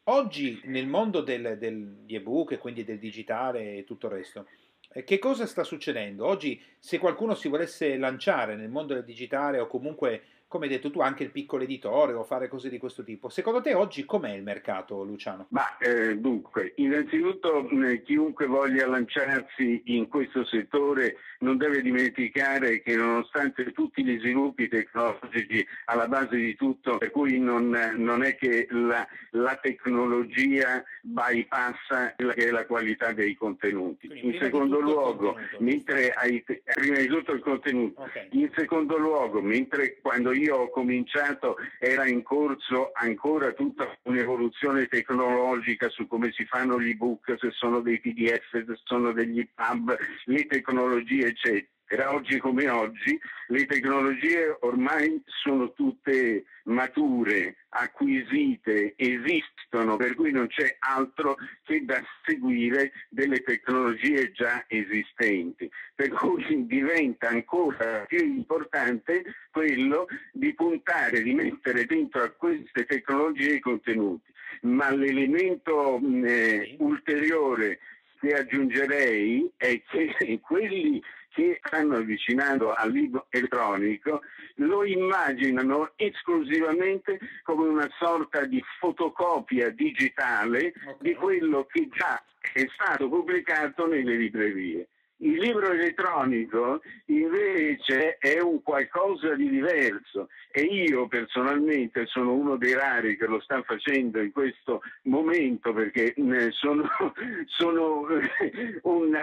Oggi 0.07 0.61
nel 0.65 0.87
mondo 0.87 1.21
del, 1.21 1.57
degli 1.57 2.15
ebook 2.15 2.51
e 2.51 2.57
quindi 2.57 2.83
del 2.83 2.99
digitale 2.99 3.77
e 3.77 3.83
tutto 3.83 4.07
il 4.07 4.13
resto, 4.13 4.47
eh, 4.89 5.03
che 5.03 5.19
cosa 5.19 5.45
sta 5.45 5.63
succedendo? 5.63 6.25
Oggi 6.25 6.61
se 6.79 6.97
qualcuno 6.97 7.35
si 7.35 7.47
volesse 7.47 7.97
lanciare 7.97 8.55
nel 8.55 8.69
mondo 8.69 8.93
del 8.93 9.03
digitale 9.03 9.59
o 9.59 9.67
comunque 9.67 10.23
come 10.47 10.65
hai 10.65 10.71
detto 10.71 10.91
tu, 10.91 10.99
anche 11.01 11.23
il 11.23 11.31
piccolo 11.31 11.63
editore 11.63 12.13
o 12.13 12.23
fare 12.23 12.47
cose 12.47 12.69
di 12.69 12.77
questo 12.77 13.03
tipo. 13.03 13.29
Secondo 13.29 13.61
te 13.61 13.73
oggi 13.73 14.05
com'è 14.05 14.31
il 14.31 14.43
mercato, 14.43 15.03
Luciano? 15.03 15.47
Ma 15.49 15.77
eh, 15.77 16.17
dunque, 16.17 16.73
innanzitutto 16.77 17.67
eh, 17.69 18.01
chiunque 18.03 18.45
voglia 18.45 18.87
lanciarsi 18.87 19.81
in 19.85 20.07
questo 20.07 20.45
settore 20.45 21.17
non 21.39 21.57
deve 21.57 21.81
dimenticare 21.81 22.81
che 22.81 22.95
nonostante 22.95 23.71
tutti 23.71 24.03
gli 24.03 24.19
sviluppi 24.19 24.67
tecnologici 24.67 25.65
alla 25.85 26.07
base 26.07 26.35
di 26.35 26.55
tutto, 26.55 26.97
per 26.97 27.11
cui 27.11 27.39
non, 27.39 27.69
non 27.97 28.23
è 28.23 28.35
che 28.35 28.67
la, 28.69 29.05
la, 29.31 29.57
tecnologia 29.61 30.83
bypassa 31.01 32.13
quella 32.15 32.33
che 32.33 32.47
è 32.47 32.51
la 32.51 32.65
qualità 32.65 33.13
dei 33.13 33.35
contenuti. 33.35 34.07
Quindi, 34.07 34.35
in 34.35 34.41
secondo 34.41 34.79
luogo, 34.79 35.35
mentre 35.59 36.11
hai, 36.11 36.43
prima 36.43 36.97
di 36.97 37.07
tutto 37.07 37.31
il 37.31 37.41
contenuto, 37.41 38.01
okay. 38.01 38.27
in 38.31 38.51
secondo 38.55 38.97
luogo, 38.97 39.41
mentre 39.41 39.99
quando 40.01 40.31
io 40.35 40.55
ho 40.57 40.69
cominciato 40.69 41.55
era 41.79 42.07
in 42.07 42.23
corso 42.23 42.91
ancora 42.93 43.51
tutta 43.53 43.97
un'evoluzione 44.03 44.87
tecnologica 44.87 45.89
su 45.89 46.07
come 46.07 46.31
si 46.31 46.45
fanno 46.45 46.79
gli 46.79 46.89
ebook, 46.89 47.35
se 47.39 47.51
sono 47.51 47.81
dei 47.81 47.99
PDF, 47.99 48.51
se 48.51 48.65
sono 48.83 49.11
degli 49.11 49.47
pub, 49.53 49.95
le 50.25 50.45
tecnologie 50.45 51.27
eccetera. 51.27 51.73
Oggi 52.03 52.39
come 52.39 52.67
oggi 52.67 53.17
le 53.47 53.65
tecnologie 53.65 54.57
ormai 54.61 55.21
sono 55.25 55.71
tutte 55.71 56.43
mature, 56.63 57.55
acquisite, 57.69 58.95
esistono, 58.97 59.95
per 59.95 60.15
cui 60.15 60.31
non 60.31 60.47
c'è 60.47 60.75
altro 60.79 61.37
che 61.63 61.85
da 61.85 62.01
seguire 62.25 62.91
delle 63.09 63.41
tecnologie 63.41 64.31
già 64.31 64.65
esistenti. 64.67 65.69
Per 65.93 66.09
cui 66.09 66.65
diventa 66.65 67.29
ancora 67.29 68.05
più 68.07 68.23
importante 68.25 69.23
quello 69.51 70.07
di 70.33 70.53
puntare, 70.53 71.21
di 71.21 71.33
mettere 71.33 71.85
dentro 71.85 72.23
a 72.23 72.29
queste 72.29 72.85
tecnologie 72.85 73.55
i 73.55 73.59
contenuti. 73.59 74.33
Ma 74.61 74.89
l'elemento 74.91 75.99
eh, 76.23 76.75
ulteriore 76.79 77.79
che 78.19 78.33
aggiungerei 78.33 79.51
è 79.57 79.81
che 79.87 80.39
quelli 80.41 81.01
che 81.35 81.59
stanno 81.61 81.97
avvicinando 81.97 82.73
al 82.73 82.91
libro 82.91 83.27
elettronico 83.29 84.21
lo 84.59 84.85
immaginano 84.85 85.91
esclusivamente 85.97 87.19
come 87.43 87.67
una 87.67 87.89
sorta 87.99 88.45
di 88.45 88.63
fotocopia 88.79 89.69
digitale 89.69 90.73
di 91.01 91.13
quello 91.13 91.65
che 91.65 91.89
già 91.91 92.23
è 92.53 92.65
stato 92.73 93.09
pubblicato 93.09 93.85
nelle 93.85 94.15
librerie. 94.15 94.87
Il 95.19 95.39
libro 95.39 95.71
elettronico 95.71 96.81
invece 97.05 98.17
è 98.17 98.41
un 98.41 98.61
qualcosa 98.61 99.33
di 99.33 99.49
diverso 99.49 100.27
e 100.51 100.63
io 100.63 101.07
personalmente 101.07 102.05
sono 102.07 102.33
uno 102.33 102.57
dei 102.57 102.73
rari 102.73 103.15
che 103.15 103.25
lo 103.25 103.39
sta 103.39 103.61
facendo 103.63 104.19
in 104.19 104.33
questo 104.33 104.81
momento 105.03 105.71
perché 105.71 106.13
sono, 106.51 106.83
sono 107.47 108.07
un, 108.83 109.17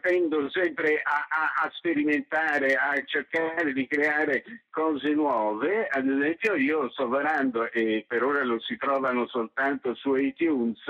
tendo 0.00 0.48
sempre 0.50 1.02
a, 1.02 1.26
a, 1.28 1.64
a, 1.64 1.70
sperimentare, 1.72 2.76
a 2.76 3.02
cercare 3.04 3.72
di 3.72 3.88
creare 3.88 4.44
cose 4.70 5.14
nuove. 5.14 5.88
Ad 5.88 6.08
esempio 6.08 6.54
io 6.54 6.90
sto 6.90 7.08
varando 7.08 7.72
e 7.72 8.04
per 8.06 8.22
ora 8.22 8.44
lo 8.44 8.60
si 8.60 8.76
trovano 8.76 9.26
soltanto 9.26 9.96
su 9.96 10.14
iTunes 10.14 10.80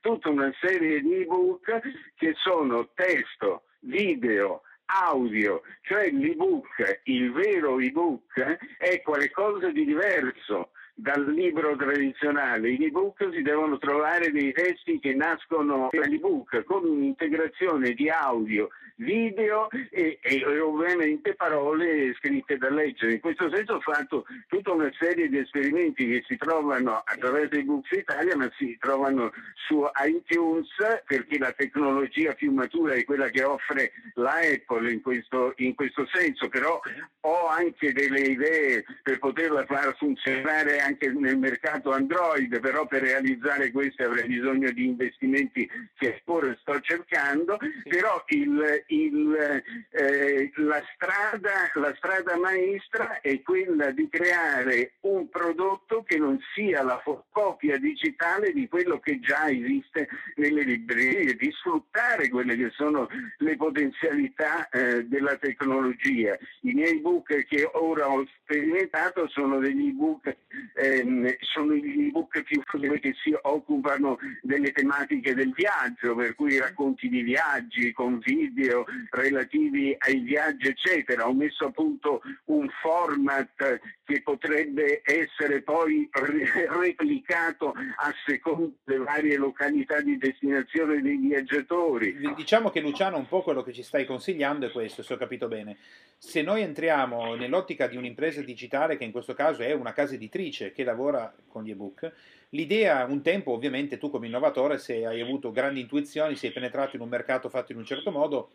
tutta 0.00 0.30
una 0.30 0.50
serie 0.58 1.02
di 1.02 1.20
ebook 1.20 1.80
che 2.16 2.32
sono 2.38 2.88
testo 2.94 3.64
video, 3.80 4.62
audio, 4.86 5.62
cioè 5.82 6.10
l'ebook, 6.10 7.00
il 7.04 7.32
vero 7.32 7.78
ebook 7.78 8.40
è 8.78 9.00
qualcosa 9.02 9.70
di 9.70 9.84
diverso 9.84 10.70
dal 11.00 11.24
libro 11.32 11.76
tradizionale. 11.76 12.70
In 12.70 12.82
ebook 12.82 13.30
si 13.32 13.42
devono 13.42 13.78
trovare 13.78 14.30
dei 14.30 14.52
testi 14.52 14.98
che 15.00 15.14
nascono 15.14 15.88
dall'ebook 15.90 16.64
con 16.64 16.84
un'integrazione 16.84 17.92
di 17.92 18.08
audio, 18.10 18.68
video 19.00 19.68
e, 19.90 20.18
e, 20.20 20.60
ovviamente 20.60 21.34
parole 21.34 22.14
scritte 22.18 22.58
da 22.58 22.70
leggere. 22.70 23.14
In 23.14 23.20
questo 23.20 23.50
senso 23.50 23.74
ho 23.74 23.80
fatto 23.80 24.26
tutta 24.48 24.72
una 24.72 24.90
serie 24.98 25.28
di 25.28 25.38
esperimenti 25.38 26.06
che 26.06 26.24
si 26.26 26.36
trovano 26.36 27.02
attraverso 27.04 27.58
i 27.58 27.64
Books 27.64 27.90
Italia, 27.92 28.36
ma 28.36 28.50
si 28.56 28.76
trovano 28.78 29.32
su 29.66 29.82
iTunes 30.04 30.68
perché 31.06 31.38
la 31.38 31.52
tecnologia 31.52 32.34
più 32.34 32.52
matura 32.52 32.94
è 32.94 33.04
quella 33.04 33.28
che 33.28 33.42
offre 33.42 33.92
la 34.14 34.34
Apple 34.34 34.92
in 34.92 35.00
questo, 35.00 35.54
in 35.56 35.74
questo 35.74 36.06
senso, 36.12 36.48
però 36.48 36.80
ho 37.20 37.46
anche 37.46 37.92
delle 37.92 38.20
idee 38.20 38.84
per 39.02 39.18
poterla 39.18 39.64
far 39.64 39.96
funzionare 39.96 40.78
anche 40.78 40.89
nel 41.18 41.38
mercato 41.38 41.92
Android, 41.92 42.60
però 42.60 42.86
per 42.86 43.02
realizzare 43.02 43.70
questo 43.70 44.04
avrei 44.04 44.26
bisogno 44.26 44.70
di 44.70 44.86
investimenti 44.86 45.68
che 45.96 46.22
ora 46.24 46.56
sto 46.60 46.80
cercando, 46.80 47.58
però 47.88 48.22
il, 48.28 48.84
il, 48.88 49.62
eh, 49.90 50.52
la, 50.56 50.82
strada, 50.94 51.70
la 51.74 51.94
strada 51.96 52.36
maestra 52.36 53.20
è 53.20 53.40
quella 53.42 53.90
di 53.90 54.08
creare 54.08 54.92
un 55.00 55.28
prodotto 55.28 56.02
che 56.02 56.18
non 56.18 56.38
sia 56.54 56.82
la 56.82 57.02
copia 57.30 57.78
digitale 57.78 58.52
di 58.52 58.68
quello 58.68 59.00
che 59.00 59.20
già 59.20 59.48
esiste 59.48 60.08
nelle 60.36 60.62
librerie, 60.62 61.34
di 61.34 61.50
sfruttare 61.52 62.28
quelle 62.28 62.56
che 62.56 62.70
sono 62.70 63.08
le 63.38 63.56
potenzialità 63.56 64.68
eh, 64.68 65.04
della 65.04 65.36
tecnologia. 65.36 66.36
I 66.62 66.72
miei 66.72 66.98
ebook 66.98 67.46
che 67.46 67.68
ora 67.72 68.08
ho 68.08 68.26
sperimentato 68.42 69.28
sono 69.28 69.58
degli 69.58 69.88
ebook, 69.88 70.36
ehm, 70.80 71.36
sono 71.40 71.74
gli 71.74 72.06
ebook 72.06 72.42
più 72.42 72.62
che 73.00 73.14
si 73.22 73.36
occupano 73.42 74.18
delle 74.42 74.72
tematiche 74.72 75.34
del 75.34 75.52
viaggio, 75.52 76.14
per 76.14 76.34
cui 76.34 76.58
racconti 76.58 77.08
di 77.08 77.22
viaggi 77.22 77.92
con 77.92 78.18
video, 78.18 78.84
relativi 79.10 79.94
ai 79.98 80.20
viaggi, 80.20 80.68
eccetera. 80.68 81.28
Ho 81.28 81.34
messo 81.34 81.66
a 81.66 81.70
punto 81.70 82.22
un 82.46 82.68
format 82.80 83.80
che 84.04 84.22
potrebbe 84.22 85.02
essere 85.04 85.62
poi 85.62 86.08
replicato 86.12 87.72
a 87.72 88.12
seconda 88.26 88.72
delle 88.84 89.04
varie 89.04 89.36
località 89.36 90.00
di 90.00 90.16
destinazione 90.18 91.00
dei 91.00 91.16
viaggiatori. 91.16 92.16
Diciamo 92.34 92.70
che 92.70 92.80
Luciano 92.80 93.18
un 93.18 93.28
po' 93.28 93.42
quello 93.42 93.62
che 93.62 93.72
ci 93.72 93.82
stai 93.82 94.06
consigliando 94.06 94.66
è 94.66 94.70
questo, 94.70 95.02
se 95.02 95.14
ho 95.14 95.16
capito 95.16 95.48
bene. 95.48 95.76
Se 96.18 96.42
noi 96.42 96.62
entriamo 96.62 97.34
nell'ottica 97.34 97.86
di 97.86 97.96
un'impresa 97.96 98.42
digitale, 98.42 98.96
che 98.96 99.04
in 99.04 99.12
questo 99.12 99.34
caso 99.34 99.62
è 99.62 99.72
una 99.72 99.92
casa 99.92 100.14
editrice 100.14 100.69
che 100.72 100.84
lavora 100.84 101.34
con 101.48 101.64
gli 101.64 101.70
ebook, 101.70 102.12
l'idea, 102.50 103.04
un 103.04 103.22
tempo 103.22 103.52
ovviamente 103.52 103.98
tu 103.98 104.10
come 104.10 104.26
innovatore, 104.26 104.78
se 104.78 105.04
hai 105.04 105.20
avuto 105.20 105.50
grandi 105.50 105.80
intuizioni, 105.80 106.36
sei 106.36 106.52
penetrato 106.52 106.96
in 106.96 107.02
un 107.02 107.08
mercato 107.08 107.48
fatto 107.48 107.72
in 107.72 107.78
un 107.78 107.84
certo 107.84 108.10
modo, 108.10 108.50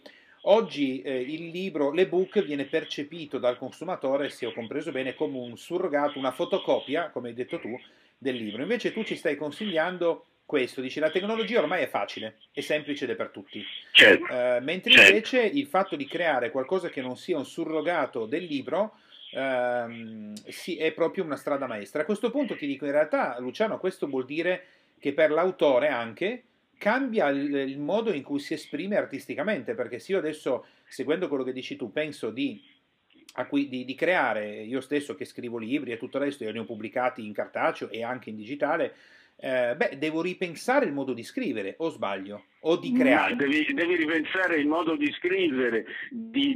Oggi 0.47 1.01
eh, 1.01 1.21
il 1.21 1.49
libro, 1.49 1.91
l'ebook 1.91 2.43
viene 2.43 2.65
percepito 2.65 3.39
dal 3.39 3.57
consumatore, 3.57 4.29
se 4.29 4.45
ho 4.45 4.53
compreso 4.53 4.91
bene, 4.91 5.15
come 5.15 5.39
un 5.39 5.57
surrogato, 5.57 6.19
una 6.19 6.31
fotocopia, 6.31 7.09
come 7.09 7.29
hai 7.29 7.33
detto 7.33 7.59
tu, 7.59 7.75
del 8.15 8.35
libro. 8.35 8.61
Invece 8.61 8.93
tu 8.93 9.03
ci 9.03 9.15
stai 9.15 9.37
consigliando 9.37 10.25
questo, 10.45 10.81
dici 10.81 10.99
la 10.99 11.09
tecnologia 11.09 11.59
ormai 11.59 11.81
è 11.81 11.87
facile, 11.87 12.37
è 12.51 12.61
semplice 12.61 13.05
ed 13.05 13.11
è 13.11 13.15
per 13.15 13.29
tutti. 13.29 13.63
Certo. 13.91 14.23
Uh, 14.25 14.63
mentre 14.63 14.91
certo. 14.91 15.09
invece 15.09 15.41
il 15.41 15.65
fatto 15.65 15.95
di 15.95 16.05
creare 16.05 16.51
qualcosa 16.51 16.89
che 16.89 17.01
non 17.01 17.17
sia 17.17 17.37
un 17.37 17.45
surrogato 17.45 18.27
del 18.27 18.43
libro 18.43 18.99
uh, 19.35 20.33
sì, 20.47 20.77
è 20.77 20.91
proprio 20.93 21.23
una 21.23 21.35
strada 21.35 21.67
maestra. 21.67 22.01
A 22.01 22.05
questo 22.05 22.31
punto 22.31 22.55
ti 22.55 22.65
dico 22.65 22.85
in 22.85 22.91
realtà, 22.91 23.37
Luciano, 23.39 23.77
questo 23.77 24.07
vuol 24.07 24.25
dire 24.25 24.63
che 24.99 25.13
per 25.13 25.31
l'autore 25.31 25.89
anche 25.89 26.43
cambia 26.77 27.29
il, 27.29 27.53
il, 27.53 27.79
modo 27.79 28.11
in 28.11 28.23
cui 28.23 28.39
si 28.39 28.53
esprime 28.53 28.97
artisticamente, 28.97 29.75
perché 29.75 29.99
se 29.99 30.13
io 30.13 30.17
adesso, 30.17 30.65
seguendo 30.87 31.27
quello 31.27 31.43
che 31.43 31.53
dici 31.53 31.75
tu, 31.75 31.91
penso 31.91 32.31
di, 32.31 32.61
di, 33.51 33.85
di 33.85 33.95
creare, 33.95 34.61
io 34.61 34.81
stesso 34.81 35.15
che 35.15 35.25
scrivo 35.25 35.57
libri 35.57 35.91
e 35.91 35.97
tutto 35.97 36.17
il 36.17 36.23
resto, 36.23 36.43
io 36.43 36.51
ne 36.51 36.59
ho 36.59 36.65
pubblicati 36.65 37.25
in 37.25 37.33
cartaceo 37.33 37.89
e 37.89 38.03
anche 38.03 38.29
in 38.29 38.35
digitale, 38.35 38.95
eh, 39.37 39.75
beh, 39.75 39.97
devo 39.97 40.21
ripensare 40.21 40.85
il 40.85 40.93
modo 40.93 41.13
di 41.13 41.23
scrivere, 41.23 41.75
o 41.79 41.89
sbaglio? 41.89 42.45
O 42.67 42.77
di 42.77 42.91
creare? 42.91 43.35
Devi, 43.35 43.63
devi, 43.73 43.95
ripensare 43.95 44.55
il 44.57 44.67
modo 44.67 44.95
di 44.95 45.11
scrivere, 45.19 45.85
di, 46.09 46.51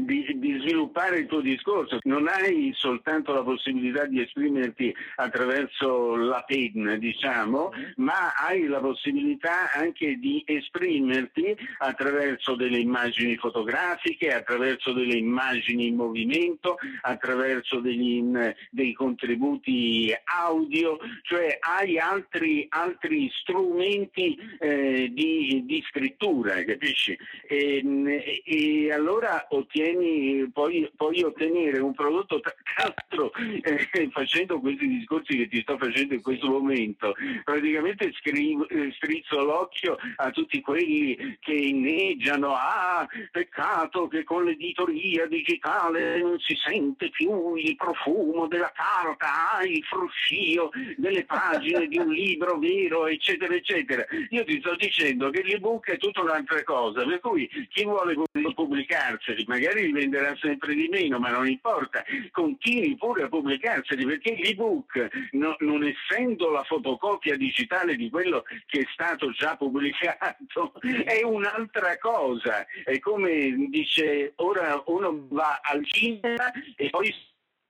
di, 0.00 0.26
di, 0.34 0.58
sviluppare 0.60 1.20
il 1.20 1.26
tuo 1.26 1.40
discorso. 1.40 1.98
Non 2.02 2.26
hai 2.26 2.72
soltanto 2.74 3.32
la 3.32 3.44
possibilità 3.44 4.04
di 4.06 4.20
esprimerti 4.20 4.92
attraverso 5.14 6.16
la 6.16 6.42
penna, 6.44 6.96
diciamo, 6.96 7.70
ma 7.96 8.32
hai 8.34 8.66
la 8.66 8.80
possibilità 8.80 9.72
anche 9.72 10.16
di 10.18 10.42
esprimerti 10.44 11.56
attraverso 11.78 12.56
delle 12.56 12.78
immagini 12.78 13.36
fotografiche, 13.36 14.34
attraverso 14.34 14.92
delle 14.92 15.16
immagini 15.16 15.86
in 15.86 15.94
movimento, 15.94 16.78
attraverso 17.02 17.78
degli, 17.78 18.24
dei 18.70 18.92
contributi 18.92 20.12
audio, 20.24 20.98
cioè 21.22 21.58
hai 21.60 21.96
altri, 21.96 22.66
altri 22.70 23.30
strumenti 23.32 24.36
eh, 24.58 25.10
di 25.12 25.43
di, 25.64 25.84
scrittura, 25.88 26.62
capisci? 26.64 27.16
E, 27.46 28.42
e, 28.44 28.92
allora 28.92 29.46
ottieni, 29.50 30.50
puoi, 30.50 30.90
puoi, 30.96 31.22
ottenere 31.22 31.78
un 31.78 31.94
prodotto, 31.94 32.40
tra 32.40 32.54
l'altro 32.78 33.32
eh, 33.62 34.08
facendo 34.10 34.60
questi 34.60 34.86
discorsi 34.86 35.36
che 35.36 35.48
ti 35.48 35.60
sto 35.60 35.78
facendo 35.78 36.14
in 36.14 36.22
questo 36.22 36.48
momento, 36.48 37.14
praticamente 37.44 38.06
eh, 38.06 38.92
strizzo 38.96 39.42
l'occhio 39.42 39.96
a 40.16 40.30
tutti 40.30 40.60
quelli 40.60 41.36
che 41.40 41.52
inneggiano, 41.52 42.54
ah, 42.54 43.06
peccato 43.30 44.08
che 44.08 44.24
con 44.24 44.44
l'editoria 44.44 45.26
digitale 45.26 46.20
non 46.20 46.38
si 46.40 46.56
sente 46.56 47.10
più 47.10 47.54
il 47.56 47.76
profumo 47.76 48.46
della 48.46 48.72
carta, 48.74 49.56
ah, 49.56 49.64
il 49.64 49.82
fruscio 49.84 50.70
delle 50.96 51.24
pagine 51.24 51.86
di 51.86 51.98
un 51.98 52.10
libro 52.10 52.58
vero, 52.58 53.06
eccetera, 53.06 53.54
eccetera. 53.54 54.04
Io 54.30 54.44
ti 54.44 54.58
sto 54.60 54.74
dicendo 54.76 55.30
che 55.34 55.42
l'ebook 55.42 55.90
è 55.90 55.96
tutta 55.96 56.20
un'altra 56.20 56.62
cosa, 56.62 57.04
per 57.04 57.18
cui 57.18 57.50
chi 57.68 57.82
vuole 57.82 58.14
pubblicarseli 58.54 59.44
magari 59.48 59.86
li 59.86 59.92
venderà 59.92 60.36
sempre 60.40 60.74
di 60.74 60.86
meno, 60.88 61.18
ma 61.18 61.30
non 61.30 61.48
importa, 61.48 62.04
continui 62.30 62.94
pure 62.94 63.24
a 63.24 63.28
pubblicarseli 63.28 64.04
perché 64.06 64.36
l'ebook, 64.36 65.08
no, 65.32 65.56
non 65.58 65.82
essendo 65.82 66.52
la 66.52 66.62
fotocopia 66.62 67.36
digitale 67.36 67.96
di 67.96 68.08
quello 68.10 68.44
che 68.66 68.80
è 68.80 68.86
stato 68.92 69.32
già 69.32 69.56
pubblicato, 69.56 70.72
è 71.04 71.24
un'altra 71.24 71.98
cosa. 71.98 72.64
È 72.84 72.96
come 73.00 73.66
dice, 73.70 74.34
ora 74.36 74.80
uno 74.86 75.26
va 75.30 75.60
al 75.64 75.84
cinema 75.84 76.52
e 76.76 76.90
poi 76.90 77.12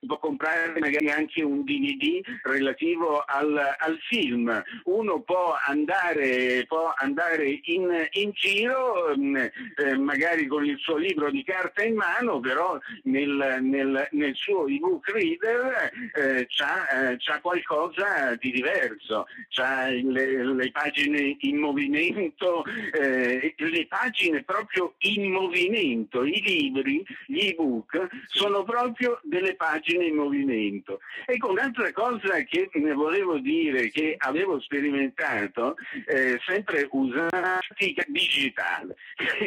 può 0.05 0.19
comprare 0.19 0.79
magari 0.79 1.09
anche 1.09 1.43
un 1.43 1.63
DVD 1.63 2.21
relativo 2.43 3.23
al, 3.25 3.75
al 3.77 3.97
film. 4.07 4.63
Uno 4.85 5.21
può 5.21 5.55
andare, 5.67 6.65
può 6.67 6.93
andare 6.95 7.59
in, 7.63 8.07
in, 8.11 8.31
giro, 8.33 9.13
mm, 9.17 9.35
eh, 9.35 9.97
magari 9.97 10.47
con 10.47 10.65
il 10.65 10.77
suo 10.77 10.97
libro 10.97 11.29
di 11.29 11.43
carta 11.43 11.83
in 11.83 11.95
mano, 11.95 12.39
però 12.39 12.79
nel, 13.03 13.59
nel, 13.61 14.07
nel 14.11 14.35
suo 14.35 14.67
ebook 14.67 15.09
reader 15.09 15.91
eh, 16.13 16.45
c'ha, 16.47 17.11
eh, 17.11 17.41
qualcosa 17.41 18.35
di 18.39 18.51
diverso, 18.51 19.27
c'ha 19.49 19.87
le, 19.89 20.43
le 20.43 20.71
pagine 20.71 21.35
in 21.39 21.57
movimento, 21.57 22.63
eh, 22.93 23.53
le 23.57 23.87
pagine 23.87 24.43
proprio 24.43 24.95
in 24.99 25.31
movimento, 25.31 26.23
i 26.23 26.41
libri, 26.41 27.03
gli 27.27 27.47
ebook, 27.47 28.07
sono 28.27 28.63
proprio 28.63 29.19
delle 29.23 29.55
pagine 29.55 29.94
immagine 29.95 30.05
in 30.05 30.15
movimento. 30.15 30.99
Ecco, 31.25 31.51
un'altra 31.51 31.91
cosa 31.91 32.41
che 32.43 32.69
volevo 32.93 33.37
dire, 33.37 33.89
che 33.89 34.15
avevo 34.17 34.59
sperimentato, 34.59 35.75
eh, 36.07 36.39
sempre 36.45 36.87
usando 36.91 37.27
l'anastatica 37.31 38.03
digitale. 38.07 38.95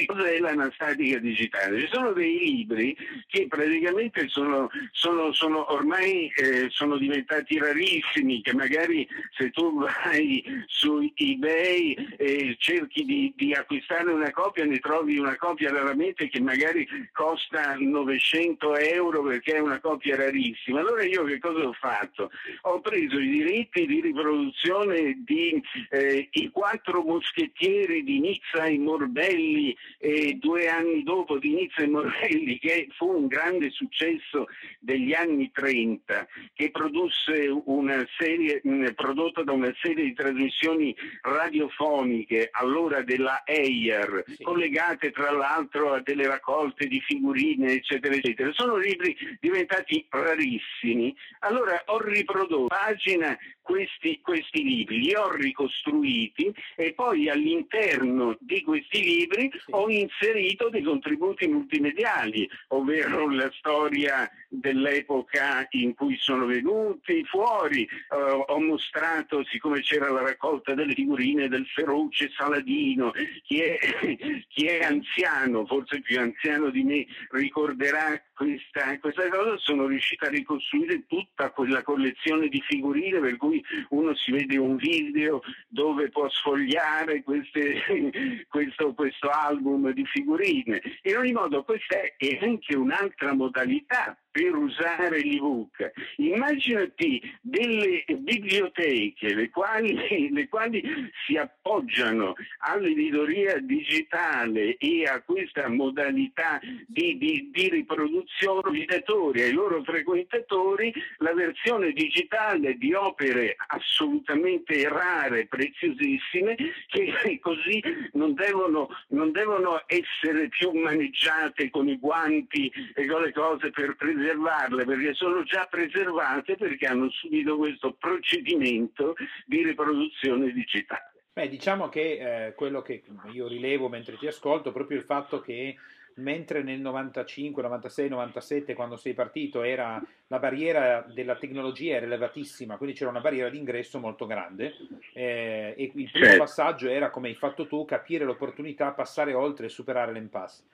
Cos'è 0.06 0.38
l'anastatica 0.38 1.18
digitale? 1.18 1.80
Ci 1.80 1.88
sono 1.92 2.12
dei 2.12 2.38
libri 2.38 2.96
che 3.26 3.46
praticamente 3.48 4.28
sono, 4.28 4.68
sono, 4.92 5.32
sono 5.32 5.72
ormai 5.72 6.30
eh, 6.36 6.68
sono 6.70 6.96
diventati 6.96 7.58
rarissimi, 7.58 8.42
che 8.42 8.54
magari 8.54 9.06
se 9.36 9.50
tu 9.50 9.80
vai 9.80 10.42
su 10.66 11.10
eBay 11.14 11.94
e 12.16 12.56
cerchi 12.58 13.04
di, 13.04 13.32
di 13.36 13.52
acquistare 13.52 14.10
una 14.10 14.30
copia, 14.30 14.64
ne 14.64 14.78
trovi 14.78 15.18
una 15.18 15.36
copia 15.36 15.70
veramente 15.70 16.28
che 16.28 16.40
magari 16.40 16.86
costa 17.12 17.76
900 17.78 18.76
euro 18.76 19.22
perché 19.22 19.56
è 19.56 19.58
una 19.60 19.80
copia 19.80 20.16
rarissima 20.16 20.37
bellissima. 20.38 20.80
Allora 20.80 21.04
io 21.04 21.24
che 21.24 21.38
cosa 21.38 21.66
ho 21.66 21.72
fatto? 21.72 22.30
Ho 22.62 22.80
preso 22.80 23.18
i 23.18 23.28
diritti 23.28 23.86
di 23.86 24.00
riproduzione 24.00 25.22
di 25.24 25.60
eh, 25.90 26.28
I 26.30 26.50
quattro 26.50 27.02
moschettieri 27.02 28.04
di 28.04 28.20
Nizza 28.20 28.64
e 28.64 28.78
Morbelli 28.78 29.76
e 29.98 30.34
due 30.34 30.68
anni 30.68 31.02
dopo 31.02 31.38
di 31.38 31.54
Nizza 31.54 31.82
e 31.82 31.88
Morbelli, 31.88 32.58
che 32.58 32.88
fu 32.96 33.06
un 33.06 33.26
grande 33.26 33.70
successo 33.70 34.46
degli 34.78 35.12
anni 35.12 35.50
30, 35.52 36.26
che 36.54 36.70
produsse 36.70 37.48
una 37.64 38.06
serie 38.16 38.60
mh, 38.62 38.92
prodotta 38.94 39.42
da 39.42 39.52
una 39.52 39.74
serie 39.80 40.04
di 40.04 40.14
trasmissioni 40.14 40.94
radiofoniche, 41.22 42.48
allora 42.52 43.02
della 43.02 43.42
EIR, 43.44 44.24
sì. 44.26 44.42
collegate 44.42 45.10
tra 45.10 45.30
l'altro 45.30 45.94
a 45.94 46.00
delle 46.00 46.26
raccolte 46.26 46.86
di 46.86 47.00
figurine, 47.00 47.72
eccetera, 47.72 48.14
eccetera. 48.14 48.52
Sono 48.52 48.76
libri 48.76 49.16
diventati 49.40 50.06
rarissimi, 50.28 51.14
allora 51.40 51.82
ho 51.86 51.98
riprodotto 52.00 52.66
pagina 52.66 53.36
questi, 53.68 54.20
questi, 54.22 54.62
libri, 54.62 55.00
li 55.00 55.14
ho 55.14 55.30
ricostruiti 55.30 56.54
e 56.74 56.94
poi 56.94 57.28
all'interno 57.28 58.36
di 58.40 58.62
questi 58.62 59.02
libri 59.02 59.50
sì. 59.52 59.70
ho 59.70 59.90
inserito 59.90 60.70
dei 60.70 60.82
contributi 60.82 61.46
multimediali, 61.46 62.48
ovvero 62.68 63.30
la 63.30 63.50
storia 63.58 64.30
dell'epoca 64.48 65.66
in 65.70 65.94
cui 65.94 66.16
sono 66.16 66.46
venuti 66.46 67.22
fuori, 67.24 67.86
uh, 68.08 68.44
ho 68.46 68.58
mostrato, 68.58 69.44
siccome 69.44 69.82
c'era 69.82 70.10
la 70.10 70.22
raccolta 70.22 70.72
delle 70.72 70.94
figurine 70.94 71.48
del 71.48 71.66
feroce 71.66 72.30
Saladino, 72.34 73.12
chi 73.42 73.60
è, 73.60 73.78
chi 74.48 74.64
è 74.64 74.82
anziano, 74.82 75.66
forse 75.66 76.00
più 76.00 76.18
anziano 76.18 76.70
di 76.70 76.82
me, 76.84 77.06
ricorderà 77.32 78.18
questa, 78.38 78.96
questa 79.00 79.28
cosa, 79.30 79.56
sono 79.56 79.88
riuscito 79.88 80.24
a 80.24 80.28
ricostruire 80.28 81.04
tutta 81.08 81.50
quella 81.50 81.82
collezione 81.82 82.46
di 82.46 82.62
figurine 82.64 83.18
per 83.18 83.36
cui 83.36 83.60
uno 83.88 84.14
si 84.14 84.30
vede 84.30 84.56
un 84.56 84.76
video 84.76 85.42
dove 85.66 86.08
può 86.08 86.28
sfogliare 86.30 87.24
queste, 87.24 87.82
questo, 88.48 88.94
questo 88.94 89.28
album 89.28 89.90
di 89.90 90.04
figurine. 90.06 90.80
In 91.02 91.16
ogni 91.16 91.32
modo 91.32 91.64
questa 91.64 91.96
è 92.16 92.38
anche 92.40 92.76
un'altra 92.76 93.34
modalità 93.34 94.16
per 94.38 94.54
usare 94.54 95.20
l'ebook. 95.20 95.90
Immaginati 96.18 97.20
delle 97.40 98.04
biblioteche 98.06 99.34
le 99.34 99.50
quali, 99.50 99.98
le 100.30 100.48
quali 100.48 100.80
si 101.26 101.36
appoggiano 101.36 102.34
all'editoria 102.58 103.58
digitale 103.58 104.76
e 104.76 105.02
a 105.06 105.20
questa 105.22 105.68
modalità 105.68 106.60
di, 106.86 107.18
di, 107.18 107.50
di 107.52 107.68
riproduzione 107.68 108.70
visitatori 108.70 109.42
ai 109.42 109.52
loro 109.52 109.82
frequentatori 109.82 110.92
la 111.18 111.34
versione 111.34 111.90
digitale 111.90 112.76
di 112.76 112.94
opere 112.94 113.56
assolutamente 113.66 114.88
rare, 114.88 115.46
preziosissime, 115.46 116.54
che 116.86 117.38
così 117.42 117.82
non 118.12 118.34
devono, 118.34 118.88
non 119.08 119.32
devono 119.32 119.82
essere 119.86 120.48
più 120.48 120.70
maneggiate 120.70 121.70
con 121.70 121.88
i 121.88 121.98
guanti 121.98 122.72
e 122.94 123.04
con 123.06 123.22
le 123.22 123.32
cose 123.32 123.70
per 123.70 123.96
preservare 123.96 124.27
preservarle 124.28 124.84
perché 124.84 125.14
sono 125.14 125.42
già 125.42 125.66
preservate 125.70 126.56
perché 126.56 126.86
hanno 126.86 127.10
subito 127.10 127.56
questo 127.56 127.94
procedimento 127.94 129.14
di 129.46 129.62
riproduzione 129.62 130.52
digitale. 130.52 131.12
Beh, 131.32 131.48
diciamo 131.48 131.88
che 131.88 132.46
eh, 132.46 132.54
quello 132.54 132.82
che 132.82 133.02
io 133.32 133.46
rilevo 133.46 133.88
mentre 133.88 134.16
ti 134.16 134.26
ascolto 134.26 134.70
è 134.70 134.72
proprio 134.72 134.98
il 134.98 135.04
fatto 135.04 135.40
che 135.40 135.76
mentre 136.14 136.64
nel 136.64 136.80
95, 136.80 137.62
96, 137.62 138.08
97 138.08 138.74
quando 138.74 138.96
sei 138.96 139.14
partito 139.14 139.62
era 139.62 140.02
la 140.26 140.38
barriera 140.40 141.06
della 141.08 141.36
tecnologia 141.36 141.94
era 141.94 142.06
elevatissima, 142.06 142.76
quindi 142.76 142.96
c'era 142.96 143.10
una 143.10 143.20
barriera 143.20 143.48
d'ingresso 143.48 144.00
molto 144.00 144.26
grande 144.26 144.74
eh, 145.14 145.74
e 145.76 145.92
il 145.94 146.10
primo 146.10 146.26
certo. 146.26 146.38
passaggio 146.38 146.88
era 146.88 147.10
come 147.10 147.28
hai 147.28 147.34
fatto 147.34 147.68
tu, 147.68 147.84
capire 147.84 148.24
l'opportunità, 148.24 148.90
passare 148.90 149.32
oltre 149.32 149.66
e 149.66 149.68
superare 149.68 150.12
l'impasse. 150.12 150.64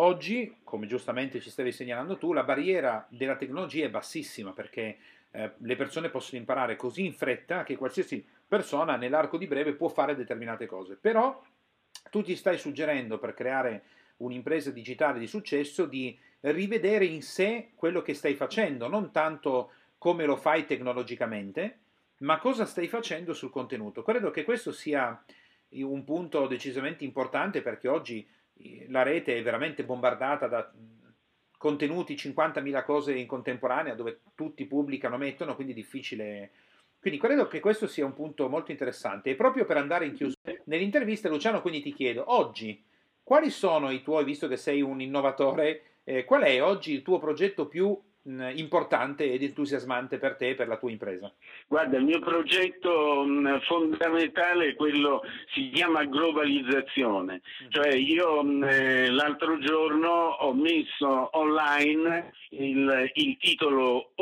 Oggi, 0.00 0.58
come 0.62 0.86
giustamente 0.86 1.40
ci 1.40 1.50
stavi 1.50 1.72
segnalando 1.72 2.18
tu, 2.18 2.32
la 2.32 2.44
barriera 2.44 3.04
della 3.10 3.34
tecnologia 3.34 3.84
è 3.84 3.90
bassissima 3.90 4.52
perché 4.52 4.96
eh, 5.32 5.52
le 5.56 5.74
persone 5.74 6.08
possono 6.08 6.38
imparare 6.38 6.76
così 6.76 7.04
in 7.04 7.12
fretta 7.12 7.64
che 7.64 7.76
qualsiasi 7.76 8.24
persona 8.46 8.94
nell'arco 8.94 9.36
di 9.36 9.48
breve 9.48 9.74
può 9.74 9.88
fare 9.88 10.14
determinate 10.14 10.66
cose. 10.66 10.94
Però 10.94 11.42
tu 12.10 12.22
ti 12.22 12.36
stai 12.36 12.58
suggerendo 12.58 13.18
per 13.18 13.34
creare 13.34 13.82
un'impresa 14.18 14.70
digitale 14.70 15.18
di 15.18 15.26
successo 15.26 15.84
di 15.84 16.16
rivedere 16.42 17.04
in 17.04 17.20
sé 17.20 17.70
quello 17.74 18.00
che 18.00 18.14
stai 18.14 18.34
facendo, 18.34 18.86
non 18.86 19.10
tanto 19.10 19.72
come 19.98 20.26
lo 20.26 20.36
fai 20.36 20.64
tecnologicamente, 20.64 21.78
ma 22.18 22.38
cosa 22.38 22.66
stai 22.66 22.86
facendo 22.86 23.34
sul 23.34 23.50
contenuto? 23.50 24.04
Credo 24.04 24.30
che 24.30 24.44
questo 24.44 24.70
sia 24.70 25.20
un 25.70 26.04
punto 26.04 26.46
decisamente 26.46 27.02
importante 27.02 27.62
perché 27.62 27.88
oggi 27.88 28.24
la 28.88 29.02
rete 29.02 29.36
è 29.36 29.42
veramente 29.42 29.84
bombardata 29.84 30.46
da 30.46 30.72
contenuti, 31.56 32.14
50.000 32.14 32.84
cose 32.84 33.14
in 33.14 33.26
contemporanea 33.26 33.94
dove 33.94 34.20
tutti 34.34 34.64
pubblicano, 34.66 35.18
mettono, 35.18 35.54
quindi 35.54 35.72
è 35.72 35.76
difficile. 35.76 36.50
Quindi 37.00 37.20
credo 37.20 37.46
che 37.46 37.60
questo 37.60 37.86
sia 37.86 38.04
un 38.04 38.14
punto 38.14 38.48
molto 38.48 38.70
interessante. 38.70 39.30
E 39.30 39.34
proprio 39.34 39.64
per 39.64 39.76
andare 39.76 40.06
in 40.06 40.14
chiusura, 40.14 40.52
nell'intervista 40.64 41.28
Luciano, 41.28 41.60
quindi 41.60 41.82
ti 41.82 41.92
chiedo, 41.92 42.24
oggi, 42.26 42.82
quali 43.22 43.50
sono 43.50 43.90
i 43.90 44.02
tuoi, 44.02 44.24
visto 44.24 44.48
che 44.48 44.56
sei 44.56 44.80
un 44.80 45.00
innovatore, 45.00 45.82
eh, 46.04 46.24
qual 46.24 46.42
è 46.42 46.62
oggi 46.62 46.92
il 46.92 47.02
tuo 47.02 47.18
progetto 47.18 47.66
più 47.66 48.00
importante 48.54 49.32
ed 49.32 49.42
entusiasmante 49.42 50.18
per 50.18 50.36
te 50.36 50.50
e 50.50 50.54
per 50.54 50.68
la 50.68 50.76
tua 50.76 50.90
impresa? 50.90 51.32
Guarda, 51.66 51.96
il 51.96 52.04
mio 52.04 52.20
progetto 52.20 53.24
fondamentale 53.66 54.68
è 54.68 54.74
quello, 54.74 55.22
si 55.54 55.70
chiama 55.70 56.04
globalizzazione, 56.04 57.40
mm. 57.64 57.70
cioè 57.70 57.94
io 57.94 58.40
eh, 58.66 59.10
l'altro 59.10 59.58
giorno 59.58 60.08
ho 60.10 60.54
messo 60.54 61.36
online 61.36 62.32
il, 62.50 63.10
il 63.14 63.36
titolo 63.38 64.12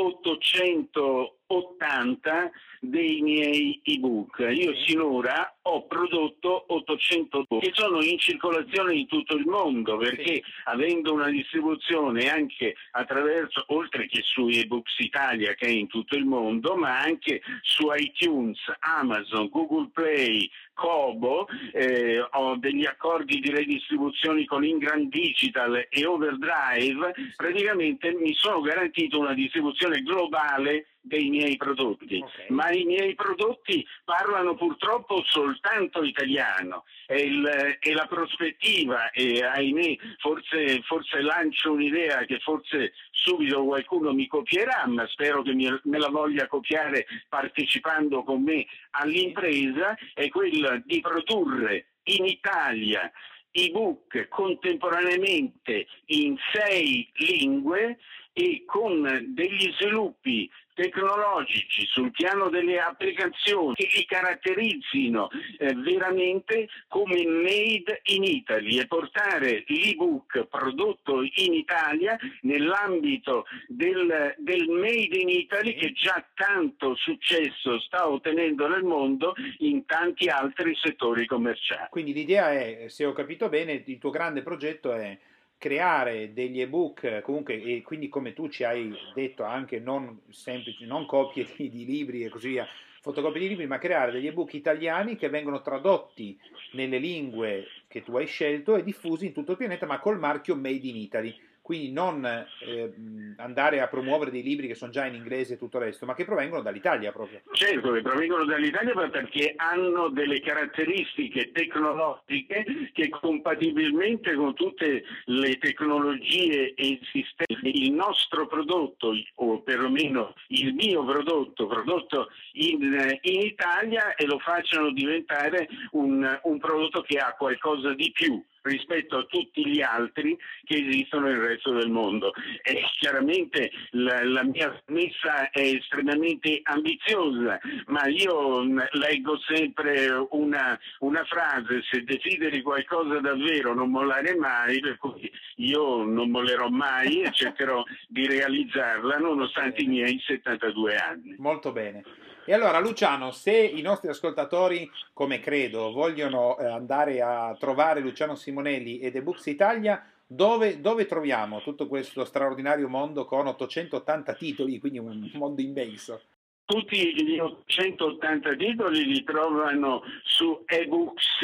880 1.47 2.51
dei 2.81 3.21
miei 3.21 3.79
ebook. 3.83 4.45
Io 4.51 4.73
sinora 4.85 5.57
ho 5.63 5.87
prodotto 5.87 6.65
800 6.67 7.39
ebook 7.41 7.63
che 7.63 7.71
sono 7.73 8.01
in 8.03 8.19
circolazione 8.19 8.93
in 8.95 9.07
tutto 9.07 9.35
il 9.35 9.45
mondo 9.45 9.97
perché 9.97 10.35
sì. 10.35 10.43
avendo 10.65 11.13
una 11.13 11.29
distribuzione 11.29 12.29
anche 12.29 12.75
attraverso, 12.91 13.63
oltre 13.67 14.07
che 14.07 14.21
su 14.23 14.47
ebooks 14.47 14.99
Italia 14.99 15.53
che 15.53 15.67
è 15.67 15.69
in 15.69 15.87
tutto 15.87 16.15
il 16.15 16.25
mondo, 16.25 16.75
ma 16.75 16.99
anche 16.99 17.41
su 17.61 17.87
iTunes, 17.95 18.59
Amazon, 18.79 19.49
Google 19.49 19.89
Play, 19.93 20.49
Kobo, 20.73 21.47
eh, 21.73 22.19
ho 22.19 22.55
degli 22.57 22.85
accordi 22.85 23.39
di 23.39 23.49
redistribuzione 23.49 24.45
con 24.45 24.63
Ingram 24.63 25.09
Digital 25.09 25.87
e 25.89 26.05
Overdrive, 26.05 27.13
praticamente 27.35 28.13
mi 28.13 28.33
sono 28.35 28.61
garantito 28.61 29.17
una 29.19 29.33
distribuzione 29.33 30.01
globale 30.01 30.85
dei 31.07 31.29
miei 31.29 31.57
prodotti, 31.57 32.21
okay. 32.21 32.45
ma 32.49 32.69
i 32.71 32.83
miei 32.83 33.15
prodotti 33.15 33.85
parlano 34.03 34.55
purtroppo 34.55 35.23
soltanto 35.25 36.03
italiano 36.03 36.83
e, 37.07 37.21
il, 37.21 37.77
e 37.79 37.93
la 37.93 38.05
prospettiva, 38.05 39.09
e 39.11 39.43
ahimè 39.43 39.95
forse, 40.19 40.81
forse, 40.83 41.21
lancio 41.21 41.71
un'idea 41.71 42.25
che 42.25 42.39
forse 42.39 42.93
subito 43.11 43.63
qualcuno 43.63 44.13
mi 44.13 44.27
copierà, 44.27 44.85
ma 44.87 45.07
spero 45.07 45.41
che 45.41 45.53
mi, 45.53 45.67
me 45.83 45.97
la 45.97 46.09
voglia 46.09 46.47
copiare 46.47 47.05
partecipando 47.29 48.23
con 48.23 48.43
me 48.43 48.65
all'impresa, 48.91 49.97
è 50.13 50.27
quella 50.29 50.81
di 50.85 50.99
produrre 50.99 51.87
in 52.03 52.25
Italia 52.25 53.11
ebook 53.51 54.27
contemporaneamente 54.27 55.87
in 56.07 56.35
sei 56.53 57.09
lingue 57.15 57.97
e 58.37 58.65
con 58.67 59.01
degli 59.33 59.73
sviluppi 59.79 60.47
tecnologici 60.75 61.87
sul 61.87 62.11
piano 62.11 62.49
delle 62.49 62.79
applicazioni 62.79 63.73
che 63.73 63.89
li 63.91 64.05
caratterizzino 64.05 65.27
eh, 65.57 65.73
veramente 65.73 66.67
come 66.87 67.25
made 67.25 68.01
in 68.03 68.23
Italy 68.23 68.77
e 68.77 68.85
portare 68.85 69.63
l'ebook 69.65 70.45
prodotto 70.45 71.23
in 71.23 71.53
Italia 71.55 72.15
nell'ambito 72.41 73.45
del, 73.67 74.35
del 74.37 74.67
made 74.69 75.17
in 75.17 75.29
Italy 75.29 75.73
che 75.73 75.93
già 75.93 76.23
tanto 76.35 76.93
successo 76.93 77.79
sta 77.79 78.07
ottenendo 78.07 78.67
nel 78.67 78.83
mondo 78.83 79.33
in 79.59 79.83
tanti 79.87 80.29
altri 80.29 80.75
settori 80.75 81.25
commerciali. 81.25 81.87
Quindi 81.89 82.13
l'idea 82.13 82.51
è, 82.51 82.85
se 82.89 83.03
ho 83.03 83.13
capito 83.13 83.49
bene, 83.49 83.81
il 83.83 83.97
tuo 83.97 84.11
grande 84.11 84.43
progetto 84.43 84.93
è 84.93 85.17
creare 85.57 86.33
degli 86.33 86.61
ebook 86.61 87.21
comunque 87.21 87.61
e 87.61 87.81
quindi 87.81 88.09
come 88.09 88.33
tu 88.33 88.47
ci 88.47 88.63
hai 88.63 88.95
detto 89.13 89.43
anche 89.43 89.79
non 89.79 90.21
semplici 90.29 90.85
non 90.85 91.05
copie 91.05 91.47
di, 91.55 91.69
di, 91.69 91.85
libri 91.85 92.23
e 92.23 92.29
così 92.29 92.49
via 92.49 92.67
fotocopie 93.01 93.41
di 93.41 93.47
libri 93.49 93.65
ma 93.65 93.79
creare 93.79 94.11
degli 94.11 94.27
ebook 94.27 94.53
italiani 94.53 95.15
che 95.15 95.29
vengono 95.29 95.61
tradotti 95.61 96.37
nelle 96.73 96.99
lingue 96.99 97.65
che 97.87 98.03
tu 98.03 98.15
hai 98.17 98.27
scelto 98.27 98.75
e 98.75 98.83
diffusi 98.83 99.25
in 99.25 99.33
tutto 99.33 99.51
il 99.51 99.57
pianeta 99.57 99.87
ma 99.87 99.99
col 99.99 100.19
marchio 100.19 100.55
Made 100.55 100.87
in 100.87 100.95
Italy 100.95 101.35
quindi 101.67 101.91
non 101.91 102.23
eh, 102.25 102.93
andare 103.39 103.81
a 103.81 103.87
promuovere 103.87 104.31
dei 104.31 104.41
libri 104.41 104.67
che 104.67 104.73
sono 104.73 104.89
già 104.89 105.05
in 105.05 105.15
inglese 105.15 105.55
e 105.55 105.57
tutto 105.57 105.79
il 105.79 105.83
resto, 105.83 106.05
ma 106.05 106.15
che 106.15 106.23
provengono 106.23 106.61
dall'Italia 106.61 107.11
proprio. 107.11 107.41
Certo, 107.51 107.91
che 107.91 108.01
provengono 108.01 108.45
dall'Italia 108.45 108.93
perché 109.09 109.53
hanno 109.57 110.07
delle 110.07 110.39
caratteristiche 110.39 111.51
tecnologiche 111.51 112.63
che 112.93 113.09
compatibilmente 113.09 114.33
con 114.35 114.53
tutte 114.53 115.03
le 115.25 115.57
tecnologie 115.57 116.73
esistenti, 116.73 117.83
il 117.83 117.91
nostro 117.91 118.47
prodotto, 118.47 119.11
o 119.35 119.59
perlomeno 119.59 120.35
il 120.47 120.73
mio 120.73 121.03
prodotto, 121.03 121.67
prodotto 121.67 122.29
in, 122.53 123.17
in 123.23 123.41
Italia, 123.41 124.15
e 124.15 124.25
lo 124.25 124.39
facciano 124.39 124.89
diventare 124.91 125.67
un, 125.91 126.39
un 126.43 126.59
prodotto 126.59 127.01
che 127.01 127.17
ha 127.17 127.35
qualcosa 127.35 127.93
di 127.93 128.09
più 128.13 128.41
rispetto 128.67 129.17
a 129.17 129.25
tutti 129.25 129.67
gli 129.67 129.81
altri 129.81 130.37
che 130.63 130.75
esistono 130.75 131.27
nel 131.27 131.39
resto 131.39 131.71
del 131.71 131.89
mondo. 131.89 132.33
E 132.61 132.83
chiaramente 132.99 133.71
la, 133.91 134.23
la 134.23 134.43
mia 134.43 134.81
messa 134.87 135.49
è 135.49 135.61
estremamente 135.61 136.59
ambiziosa, 136.63 137.59
ma 137.87 138.07
io 138.07 138.63
mm, 138.63 138.79
leggo 138.91 139.39
sempre 139.39 140.07
una, 140.29 140.77
una 140.99 141.23
frase, 141.25 141.81
se 141.89 142.03
desideri 142.03 142.61
qualcosa 142.61 143.19
davvero 143.19 143.73
non 143.73 143.89
mollare 143.89 144.35
mai, 144.35 144.79
per 144.79 144.97
cui 144.97 145.31
io 145.57 146.03
non 146.03 146.29
mollerò 146.29 146.69
mai 146.69 147.21
e 147.21 147.31
cercherò 147.31 147.83
di 148.07 148.27
realizzarla 148.27 149.17
nonostante 149.17 149.81
i 149.81 149.87
miei 149.87 150.19
72 150.25 150.95
anni. 150.95 151.35
Molto 151.37 151.71
bene. 151.71 152.03
E 152.49 152.53
allora 152.53 152.79
Luciano, 152.79 153.31
se 153.31 153.51
i 153.51 153.81
nostri 153.81 154.07
ascoltatori, 154.07 154.89
come 155.11 155.41
credo, 155.41 155.91
vogliono 155.91 156.57
eh, 156.57 156.65
andare 156.65 157.19
a 157.19 157.53
trovare 157.59 157.99
Luciano 157.99 158.35
Simonelli 158.35 158.99
e 158.99 159.11
The 159.11 159.21
Books 159.21 159.47
Italia, 159.47 160.01
dove, 160.25 160.79
dove, 160.79 161.05
troviamo 161.05 161.59
tutto 161.59 161.87
questo 161.87 162.23
straordinario 162.23 162.87
mondo 162.87 163.25
con 163.25 163.47
880 163.47 164.33
titoli, 164.35 164.79
quindi 164.79 164.97
un 164.97 165.29
mondo 165.33 165.59
immenso? 165.59 166.21
Tutti 166.67 167.13
gli 167.15 167.39
880 167.39 168.55
titoli 168.55 169.05
li 169.05 169.23
trovano 169.23 170.03
su 170.23 170.65
ebooks 170.65 171.39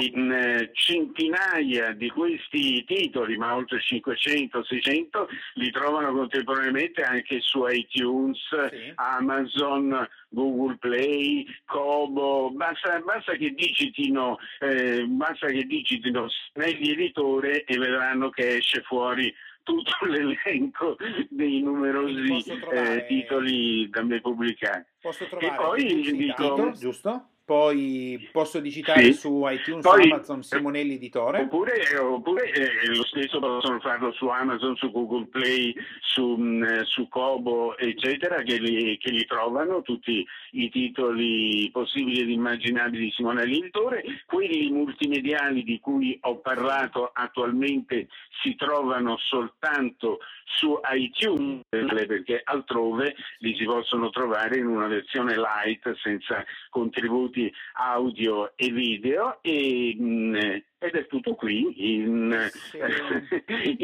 in 0.00 0.30
eh, 0.30 0.70
centinaia 0.74 1.92
di 1.92 2.10
questi 2.10 2.84
titoli, 2.84 3.38
ma 3.38 3.54
oltre 3.54 3.78
500-600 3.80 5.26
li 5.54 5.70
trovano 5.70 6.12
contemporaneamente 6.12 7.00
anche 7.00 7.40
su 7.40 7.66
iTunes, 7.66 8.38
sì. 8.50 8.92
Amazon, 8.96 10.06
Google 10.28 10.76
Play, 10.76 11.46
Kobo, 11.64 12.50
basta, 12.50 13.00
basta, 13.00 13.32
che 13.32 13.54
digitino, 13.54 14.36
eh, 14.60 15.06
basta 15.06 15.46
che 15.46 15.64
digitino 15.64 16.28
Snelli 16.28 16.90
Editore 16.90 17.64
e 17.64 17.78
vedranno 17.78 18.28
che 18.28 18.56
esce 18.56 18.82
fuori 18.82 19.34
tutto 19.66 19.90
l'elenco 20.06 20.96
dei 21.28 21.60
numerosi 21.60 22.56
trovare... 22.58 22.98
eh, 22.98 23.06
titoli 23.06 23.88
da 23.90 24.02
me 24.02 24.20
pubblicati. 24.20 24.86
Posso 25.00 25.26
trovare 25.26 25.52
e 25.52 25.56
poi 25.56 26.02
dico, 26.02 26.16
titolo, 26.16 26.70
giusto? 26.72 27.28
Poi 27.46 28.28
posso 28.32 28.58
digitare 28.58 29.04
sì. 29.04 29.12
su 29.12 29.44
iTunes, 29.46 29.84
Poi, 29.84 30.10
Amazon, 30.10 30.42
Simonelli 30.42 30.94
Editore? 30.94 31.42
Oppure, 31.42 31.96
oppure 31.96 32.50
eh, 32.50 32.88
lo 32.88 33.04
stesso 33.04 33.38
possono 33.38 33.78
farlo 33.78 34.10
su 34.10 34.26
Amazon, 34.26 34.74
su 34.74 34.90
Google 34.90 35.26
Play, 35.26 35.72
su, 36.00 36.34
mh, 36.34 36.56
mm, 36.56 36.80
su 36.82 37.06
Kobo, 37.06 37.78
eccetera, 37.78 38.42
che 38.42 38.58
li, 38.58 38.98
che 38.98 39.12
li, 39.12 39.24
trovano 39.26 39.82
tutti 39.82 40.26
i 40.54 40.68
titoli 40.70 41.70
possibili 41.70 42.22
ed 42.22 42.30
immaginabili 42.30 43.04
di 43.04 43.12
Simonelli 43.12 43.58
Editore. 43.58 44.02
Quelli 44.26 44.68
multimediali 44.72 45.62
di 45.62 45.78
cui 45.78 46.18
ho 46.22 46.38
parlato 46.38 47.12
attualmente 47.12 48.08
si 48.42 48.56
trovano 48.56 49.18
soltanto 49.18 50.18
su 50.46 50.78
iTunes, 50.94 51.62
perché 51.68 52.40
altrove 52.42 53.14
li 53.38 53.54
si 53.56 53.64
possono 53.64 54.10
trovare 54.10 54.58
in 54.58 54.66
una 54.66 54.86
versione 54.86 55.36
light 55.36 55.94
senza 55.96 56.44
contributi 56.70 57.35
audio 57.74 58.50
e 58.58 58.70
video 58.70 59.34
e 59.44 59.96
mh, 59.98 60.62
ed 60.78 60.94
è 60.94 61.06
tutto 61.06 61.34
qui. 61.34 61.94
In, 61.94 62.48
sì. 62.50 62.78
il, 63.46 63.76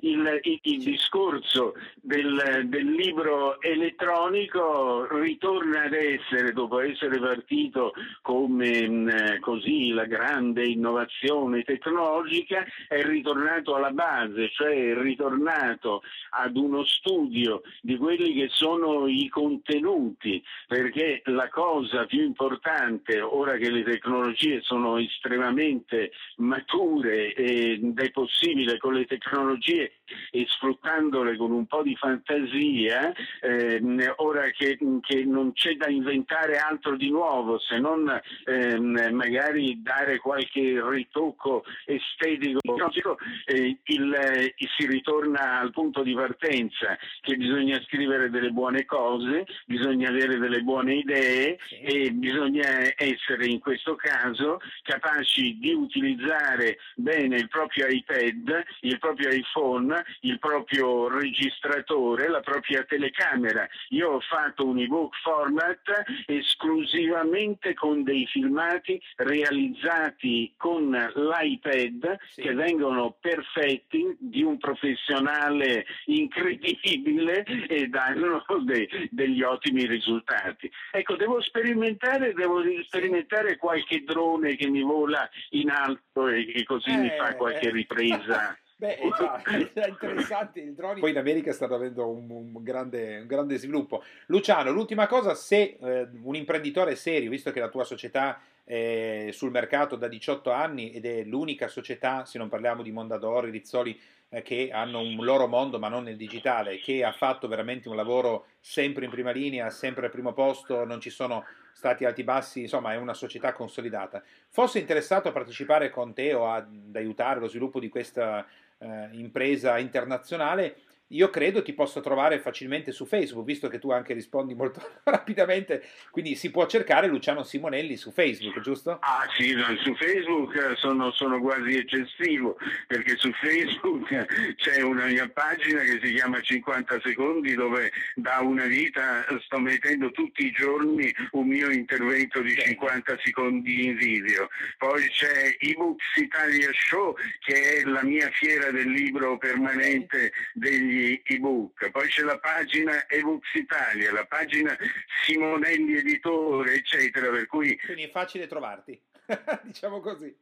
il, 0.00 0.40
il, 0.42 0.60
il, 0.62 0.78
discorso 0.82 1.74
del, 1.94 2.64
del, 2.64 2.90
libro 2.90 3.60
elettronico 3.60 5.06
ritorna 5.18 5.84
ad 5.84 5.92
essere, 5.92 6.52
dopo 6.52 6.80
essere 6.80 7.18
partito 7.18 7.92
come 8.22 9.38
così 9.40 9.90
la 9.90 10.06
grande 10.06 10.64
innovazione 10.64 11.62
tecnologica, 11.62 12.64
è 12.88 13.02
ritornato 13.02 13.76
alla 13.76 13.92
base, 13.92 14.50
cioè 14.50 14.90
è 14.90 15.00
ritornato 15.00 16.02
ad 16.30 16.56
uno 16.56 16.84
studio 16.84 17.62
di 17.80 17.96
quelli 17.96 18.34
che 18.34 18.48
sono 18.50 19.06
i 19.06 19.28
contenuti, 19.28 20.42
perché 20.66 21.22
la 21.26 21.48
cosa 21.48 22.06
più 22.06 22.22
importante, 22.22 23.20
ora 23.20 23.56
che 23.56 23.70
le 23.70 23.84
tecnologie 23.84 24.60
sono 24.62 24.98
estremamente 24.98 26.07
mature 26.36 27.34
ed 27.34 27.98
è 27.98 28.10
possibile 28.10 28.78
con 28.78 28.94
le 28.94 29.04
tecnologie 29.04 29.92
e 30.30 30.46
sfruttandole 30.48 31.36
con 31.36 31.50
un 31.52 31.66
po' 31.66 31.82
di 31.82 31.94
fantasia, 31.96 33.12
eh, 33.40 33.80
ora 34.16 34.50
che, 34.50 34.78
che, 35.00 35.24
non 35.24 35.52
c'è 35.52 35.74
da 35.74 35.88
inventare 35.88 36.56
altro 36.56 36.96
di 36.96 37.10
nuovo 37.10 37.58
se 37.58 37.78
non 37.78 38.08
eh, 38.44 38.78
magari 38.78 39.80
dare 39.82 40.18
qualche 40.18 40.80
ritocco 40.82 41.64
estetico, 41.84 43.18
eh, 43.44 43.78
il, 43.84 44.12
eh, 44.14 44.54
si 44.76 44.86
ritorna 44.86 45.58
al 45.60 45.72
punto 45.72 46.02
di 46.02 46.14
partenza 46.14 46.96
che 47.20 47.36
bisogna 47.36 47.80
scrivere 47.82 48.30
delle 48.30 48.50
buone 48.50 48.84
cose, 48.84 49.46
bisogna 49.66 50.08
avere 50.08 50.38
delle 50.38 50.62
buone 50.62 50.94
idee 50.94 51.58
e 51.82 52.10
bisogna 52.12 52.66
essere 52.96 53.46
in 53.46 53.58
questo 53.58 53.94
caso 53.96 54.60
capaci 54.82 55.58
di 55.58 55.72
utilizzare 55.72 55.97
utilizzare 55.98 56.78
bene 56.94 57.36
il 57.36 57.48
proprio 57.48 57.86
iPad, 57.86 58.64
il 58.80 58.98
proprio 58.98 59.30
iPhone, 59.30 60.04
il 60.20 60.38
proprio 60.38 61.08
registratore, 61.08 62.28
la 62.28 62.40
propria 62.40 62.84
telecamera. 62.84 63.68
Io 63.90 64.12
ho 64.12 64.20
fatto 64.20 64.66
un 64.66 64.78
ebook 64.78 65.14
format 65.22 66.04
esclusivamente 66.26 67.74
con 67.74 68.02
dei 68.02 68.26
filmati 68.26 69.00
realizzati 69.16 70.54
con 70.56 70.90
l'iPad 70.90 72.16
sì. 72.28 72.42
che 72.42 72.54
vengono 72.54 73.16
perfetti 73.20 74.16
di 74.18 74.42
un 74.42 74.58
professionale 74.58 75.84
incredibile 76.06 77.44
e 77.68 77.88
danno 77.88 78.44
de- 78.64 79.08
degli 79.10 79.42
ottimi 79.42 79.86
risultati. 79.86 80.70
Ecco, 80.92 81.16
devo 81.16 81.40
sperimentare, 81.40 82.32
devo 82.32 82.62
sperimentare 82.84 83.56
qualche 83.56 84.04
drone 84.04 84.56
che 84.56 84.68
mi 84.68 84.82
vola 84.82 85.28
in 85.50 85.70
alto 85.70 85.87
alto 85.88 86.28
e, 86.28 86.62
così 86.64 86.90
eh, 86.90 86.96
mi 86.96 87.10
fa 87.16 87.34
qualche 87.34 87.70
ripresa. 87.70 88.56
Beh, 88.78 88.94
è 89.74 89.88
interessante 89.88 90.60
il 90.60 90.72
drone. 90.72 91.00
Poi 91.00 91.10
in 91.10 91.18
America 91.18 91.52
sta 91.52 91.64
avendo 91.64 92.08
un, 92.08 92.30
un, 92.30 92.62
grande, 92.62 93.18
un, 93.18 93.26
grande, 93.26 93.56
sviluppo. 93.58 94.04
Luciano, 94.26 94.70
l'ultima 94.70 95.08
cosa, 95.08 95.34
se 95.34 95.78
eh, 95.80 96.08
un 96.22 96.36
imprenditore 96.36 96.94
serio, 96.94 97.28
visto 97.28 97.50
che 97.50 97.58
la 97.58 97.70
tua 97.70 97.82
società 97.82 98.40
è 98.62 99.30
sul 99.32 99.50
mercato 99.50 99.96
da 99.96 100.06
18 100.06 100.52
anni 100.52 100.92
ed 100.92 101.06
è 101.06 101.24
l'unica 101.24 101.66
società, 101.66 102.24
se 102.24 102.38
non 102.38 102.48
parliamo 102.48 102.82
di 102.82 102.92
Mondadori, 102.92 103.50
Rizzoli, 103.50 103.98
eh, 104.28 104.42
che 104.42 104.70
hanno 104.70 105.00
un 105.00 105.24
loro 105.24 105.48
mondo 105.48 105.78
ma 105.78 105.88
non 105.88 106.04
nel 106.04 106.16
digitale, 106.16 106.78
che 106.78 107.02
ha 107.02 107.12
fatto 107.12 107.48
veramente 107.48 107.88
un 107.88 107.96
lavoro 107.96 108.46
sempre 108.60 109.06
in 109.06 109.10
prima 109.10 109.32
linea, 109.32 109.70
sempre 109.70 110.06
al 110.06 110.12
primo 110.12 110.32
posto, 110.34 110.84
non 110.84 111.00
ci 111.00 111.10
sono 111.10 111.44
stati 111.78 112.04
alti 112.04 112.24
bassi, 112.24 112.62
insomma 112.62 112.92
è 112.92 112.96
una 112.96 113.14
società 113.14 113.52
consolidata. 113.52 114.20
Fosse 114.48 114.80
interessato 114.80 115.28
a 115.28 115.32
partecipare 115.32 115.90
con 115.90 116.12
te 116.12 116.34
o 116.34 116.50
ad 116.50 116.66
aiutare 116.92 117.38
lo 117.38 117.46
sviluppo 117.46 117.78
di 117.78 117.88
questa 117.88 118.44
eh, 118.78 119.08
impresa 119.12 119.78
internazionale, 119.78 120.74
io 121.08 121.30
credo 121.30 121.62
ti 121.62 121.72
possa 121.72 122.00
trovare 122.00 122.38
facilmente 122.38 122.92
su 122.92 123.06
Facebook, 123.06 123.44
visto 123.44 123.68
che 123.68 123.78
tu 123.78 123.90
anche 123.90 124.12
rispondi 124.12 124.54
molto 124.54 124.82
rapidamente, 125.04 125.82
quindi 126.10 126.34
si 126.34 126.50
può 126.50 126.66
cercare 126.66 127.06
Luciano 127.06 127.42
Simonelli 127.42 127.96
su 127.96 128.10
Facebook, 128.10 128.60
giusto? 128.60 128.98
Ah 129.00 129.26
sì, 129.36 129.54
su 129.82 129.94
Facebook 129.94 130.76
sono, 130.76 131.10
sono 131.12 131.40
quasi 131.40 131.76
eccessivo, 131.76 132.56
perché 132.86 133.16
su 133.16 133.30
Facebook 133.32 134.54
c'è 134.56 134.82
una 134.82 135.06
mia 135.06 135.28
pagina 135.28 135.80
che 135.80 136.00
si 136.02 136.12
chiama 136.14 136.40
50 136.40 137.00
secondi 137.02 137.54
dove 137.54 137.90
da 138.14 138.40
una 138.40 138.66
vita 138.66 139.24
sto 139.44 139.58
mettendo 139.58 140.10
tutti 140.10 140.44
i 140.44 140.50
giorni 140.50 141.14
un 141.32 141.46
mio 141.46 141.70
intervento 141.70 142.40
di 142.40 142.54
50 142.54 143.18
secondi 143.22 143.86
in 143.86 143.96
video. 143.96 144.48
Poi 144.76 145.08
c'è 145.08 145.56
eBooks 145.58 146.16
Italia 146.16 146.70
Show 146.72 147.14
che 147.40 147.78
è 147.78 147.84
la 147.84 148.02
mia 148.02 148.28
fiera 148.30 148.70
del 148.70 148.90
libro 148.90 149.38
permanente 149.38 150.32
degli 150.52 150.97
ebook, 151.24 151.90
poi 151.90 152.08
c'è 152.08 152.22
la 152.22 152.38
pagina 152.38 153.08
ebooks 153.08 153.54
Italia, 153.54 154.12
la 154.12 154.26
pagina 154.26 154.76
Simonelli 155.24 155.96
Editore, 155.96 156.74
eccetera, 156.74 157.30
per 157.30 157.46
cui... 157.46 157.78
Quindi 157.78 158.04
è 158.04 158.10
facile 158.10 158.46
trovarti, 158.46 159.00
diciamo 159.64 160.00
così. 160.00 160.34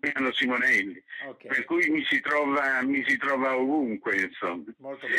Piano 0.00 0.30
Simonelli, 0.32 1.02
okay. 1.26 1.48
per 1.48 1.64
cui 1.64 1.88
mi 1.88 2.04
si 2.04 2.20
trova, 2.20 2.82
mi 2.82 3.02
si 3.06 3.16
trova 3.16 3.56
ovunque. 3.56 4.20
Insomma. 4.20 4.64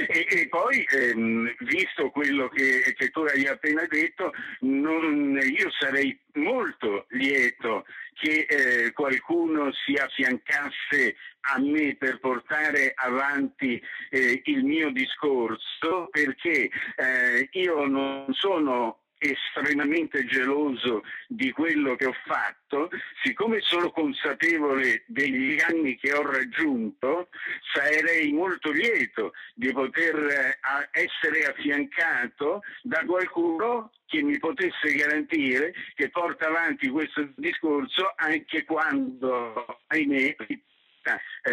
E, 0.08 0.28
e, 0.30 0.48
poi, 0.48 0.86
ehm, 0.88 1.56
visto 1.62 2.12
quello 2.12 2.48
che, 2.50 2.94
che, 2.96 3.10
tu 3.10 3.22
hai 3.22 3.48
appena 3.48 3.84
detto, 3.88 4.32
non, 4.60 5.40
io 5.42 5.72
sarei 5.72 6.18
molto 6.34 7.08
lieto 7.10 7.86
che 8.14 8.46
eh, 8.48 8.92
qualcuno 8.92 9.72
si 9.72 9.94
affiancasse 9.94 11.16
a 11.54 11.60
me 11.60 11.96
per 11.96 12.20
portare 12.20 12.94
avanti 12.96 13.82
eh, 14.12 14.42
il 14.46 14.64
mio 14.64 14.92
discorso 14.92 16.10
perché 16.12 16.70
eh, 16.96 17.50
io 17.54 17.86
non 17.86 18.28
sono 18.34 19.00
estremamente 19.20 20.26
geloso 20.26 21.04
di 21.28 21.52
quello 21.52 21.96
che 21.96 22.06
ho 22.06 22.16
fatto, 22.26 22.90
siccome 23.22 23.60
sono 23.62 23.92
consapevole 23.92 25.04
degli 25.08 25.60
anni 25.62 25.98
che 25.98 26.14
ho 26.14 26.24
raggiunto, 26.24 27.28
sarei 27.74 28.32
molto 28.32 28.72
lieto 28.72 29.34
di 29.54 29.72
poter 29.72 30.16
eh, 30.16 30.60
essere 30.92 31.46
affiancato 31.46 32.62
da 32.82 33.04
qualcuno 33.06 33.92
che 34.06 34.24
mi 34.24 34.40
potesse 34.40 34.94
garantire 34.96 35.74
che 35.94 36.10
porta 36.10 36.48
avanti 36.48 36.88
questo 36.88 37.30
discorso 37.36 38.14
anche 38.16 38.64
quando, 38.64 39.82
ahimè, 39.88 40.36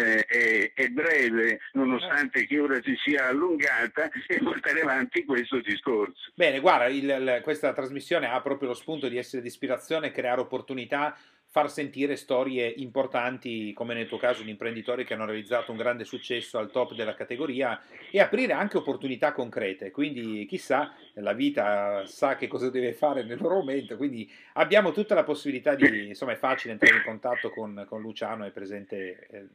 eh, 0.07 0.25
è, 0.25 0.71
è, 0.73 0.87
breve, 0.89 1.59
nonostante 1.73 2.45
che 2.45 2.59
ora 2.59 2.79
si 2.81 2.95
sia 3.03 3.27
allungata, 3.27 4.09
e 4.27 4.39
portare 4.39 4.81
avanti 4.81 5.25
questo 5.25 5.59
discorso. 5.59 6.31
Bene, 6.35 6.59
guarda, 6.59 6.87
il, 6.87 7.03
il, 7.03 7.39
questa 7.43 7.73
trasmissione 7.73 8.27
ha 8.27 8.41
proprio 8.41 8.69
lo 8.69 8.73
spunto 8.75 9.07
di 9.07 9.17
essere 9.17 9.41
di 9.41 9.47
ispirazione, 9.47 10.11
creare 10.11 10.41
opportunità 10.41 11.15
far 11.57 11.71
sentire 11.71 12.17
storie 12.17 12.67
importanti, 12.67 13.73
come 13.73 13.95
nel 13.95 14.07
tuo 14.07 14.19
caso 14.19 14.43
di 14.43 14.51
imprenditori 14.51 15.03
che 15.03 15.15
hanno 15.15 15.25
realizzato 15.25 15.71
un 15.71 15.77
grande 15.77 16.03
successo 16.03 16.59
al 16.59 16.69
top 16.69 16.93
della 16.93 17.15
categoria 17.15 17.81
e 18.11 18.19
aprire 18.19 18.53
anche 18.53 18.77
opportunità 18.77 19.31
concrete. 19.31 19.89
Quindi 19.89 20.45
chissà, 20.47 20.93
la 21.15 21.33
vita 21.33 22.05
sa 22.05 22.35
che 22.35 22.45
cosa 22.45 22.69
deve 22.69 22.93
fare 22.93 23.23
nel 23.23 23.39
loro 23.41 23.55
momento, 23.55 23.97
quindi 23.97 24.31
abbiamo 24.53 24.91
tutta 24.91 25.15
la 25.15 25.23
possibilità 25.23 25.73
di, 25.73 26.09
insomma 26.09 26.33
è 26.33 26.35
facile 26.35 26.73
entrare 26.73 26.97
in 26.97 27.03
contatto 27.03 27.49
con, 27.49 27.87
con 27.89 28.01
Luciano, 28.01 28.45
è 28.45 28.51
presente 28.51 29.27
eh, 29.31 29.45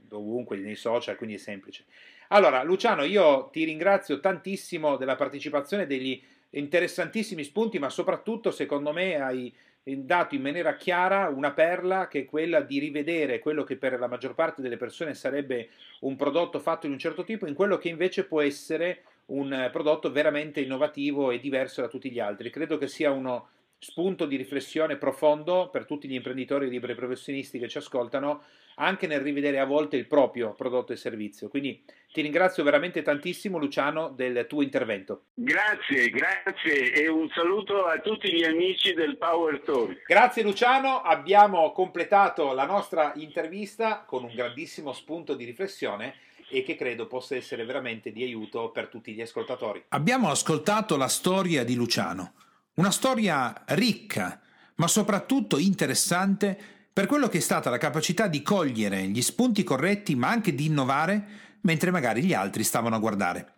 dovunque, 0.00 0.56
nei 0.56 0.74
social, 0.74 1.14
quindi 1.14 1.36
è 1.36 1.38
semplice. 1.38 1.84
Allora, 2.30 2.64
Luciano, 2.64 3.04
io 3.04 3.50
ti 3.52 3.62
ringrazio 3.62 4.18
tantissimo 4.18 4.96
della 4.96 5.14
partecipazione, 5.14 5.86
degli 5.86 6.20
interessantissimi 6.50 7.44
spunti, 7.44 7.78
ma 7.78 7.88
soprattutto 7.88 8.50
secondo 8.50 8.92
me 8.92 9.14
hai 9.14 9.54
dato 9.84 10.34
in 10.34 10.42
maniera 10.42 10.76
chiara 10.76 11.28
una 11.28 11.52
perla 11.52 12.06
che 12.06 12.20
è 12.20 12.24
quella 12.24 12.60
di 12.60 12.78
rivedere 12.78 13.40
quello 13.40 13.64
che 13.64 13.76
per 13.76 13.98
la 13.98 14.06
maggior 14.06 14.34
parte 14.34 14.62
delle 14.62 14.76
persone 14.76 15.14
sarebbe 15.14 15.70
un 16.00 16.14
prodotto 16.14 16.60
fatto 16.60 16.86
in 16.86 16.92
un 16.92 16.98
certo 16.98 17.24
tipo 17.24 17.46
in 17.46 17.54
quello 17.54 17.78
che 17.78 17.88
invece 17.88 18.24
può 18.24 18.40
essere 18.40 19.02
un 19.26 19.68
prodotto 19.72 20.10
veramente 20.10 20.60
innovativo 20.60 21.30
e 21.30 21.38
diverso 21.38 21.80
da 21.80 21.88
tutti 21.88 22.10
gli 22.10 22.18
altri. 22.18 22.50
Credo 22.50 22.76
che 22.78 22.88
sia 22.88 23.10
uno 23.10 23.48
spunto 23.82 24.26
di 24.26 24.36
riflessione 24.36 24.96
profondo 24.96 25.68
per 25.68 25.86
tutti 25.86 26.06
gli 26.06 26.14
imprenditori 26.14 26.66
e 26.66 26.68
liberi 26.68 26.94
professionisti 26.94 27.58
che 27.58 27.66
ci 27.66 27.78
ascoltano, 27.78 28.44
anche 28.76 29.08
nel 29.08 29.20
rivedere 29.20 29.58
a 29.58 29.64
volte 29.64 29.96
il 29.96 30.06
proprio 30.06 30.52
prodotto 30.52 30.92
e 30.92 30.96
servizio. 30.96 31.48
Quindi 31.48 31.82
ti 32.12 32.20
ringrazio 32.20 32.62
veramente 32.62 33.02
tantissimo 33.02 33.58
Luciano 33.58 34.10
del 34.10 34.46
tuo 34.48 34.62
intervento. 34.62 35.24
Grazie, 35.34 36.10
grazie 36.10 36.92
e 36.92 37.08
un 37.08 37.28
saluto 37.34 37.86
a 37.86 37.98
tutti 37.98 38.32
gli 38.32 38.44
amici 38.44 38.94
del 38.94 39.16
Power 39.16 39.60
Talk. 39.62 40.04
Grazie 40.06 40.44
Luciano, 40.44 41.02
abbiamo 41.02 41.72
completato 41.72 42.52
la 42.52 42.66
nostra 42.66 43.12
intervista 43.16 44.04
con 44.06 44.22
un 44.22 44.32
grandissimo 44.32 44.92
spunto 44.92 45.34
di 45.34 45.44
riflessione 45.44 46.14
e 46.48 46.62
che 46.62 46.76
credo 46.76 47.08
possa 47.08 47.34
essere 47.34 47.64
veramente 47.64 48.12
di 48.12 48.22
aiuto 48.22 48.70
per 48.70 48.86
tutti 48.86 49.12
gli 49.12 49.22
ascoltatori. 49.22 49.82
Abbiamo 49.88 50.30
ascoltato 50.30 50.96
la 50.96 51.08
storia 51.08 51.64
di 51.64 51.74
Luciano 51.74 52.34
una 52.74 52.90
storia 52.90 53.64
ricca, 53.68 54.40
ma 54.76 54.88
soprattutto 54.88 55.58
interessante 55.58 56.58
per 56.92 57.06
quello 57.06 57.28
che 57.28 57.38
è 57.38 57.40
stata 57.40 57.70
la 57.70 57.78
capacità 57.78 58.26
di 58.26 58.42
cogliere 58.42 59.08
gli 59.08 59.22
spunti 59.22 59.62
corretti 59.62 60.14
ma 60.14 60.28
anche 60.28 60.54
di 60.54 60.66
innovare 60.66 61.24
mentre 61.62 61.90
magari 61.90 62.22
gli 62.22 62.34
altri 62.34 62.64
stavano 62.64 62.96
a 62.96 62.98
guardare. 62.98 63.54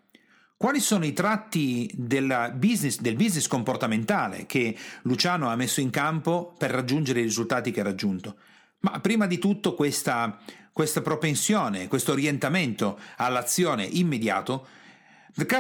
Quali 0.57 0.81
sono 0.81 1.05
i 1.05 1.12
tratti 1.12 1.90
business, 1.94 3.00
del 3.00 3.16
business 3.16 3.48
comportamentale 3.48 4.46
che 4.46 4.77
Luciano 5.03 5.48
ha 5.48 5.57
messo 5.57 5.81
in 5.81 5.90
campo 5.90 6.55
per 6.57 6.70
raggiungere 6.70 7.20
i 7.20 7.24
risultati 7.24 7.70
che 7.70 7.81
ha 7.81 7.85
raggiunto? 7.85 8.37
Ma 8.81 9.00
prima 9.00 9.27
di 9.27 9.38
tutto 9.38 9.74
questa, 9.74 10.38
questa 10.72 11.03
propensione, 11.03 11.88
questo 11.88 12.12
orientamento 12.12 12.98
all'azione 13.16 13.85
immediato 13.85 14.66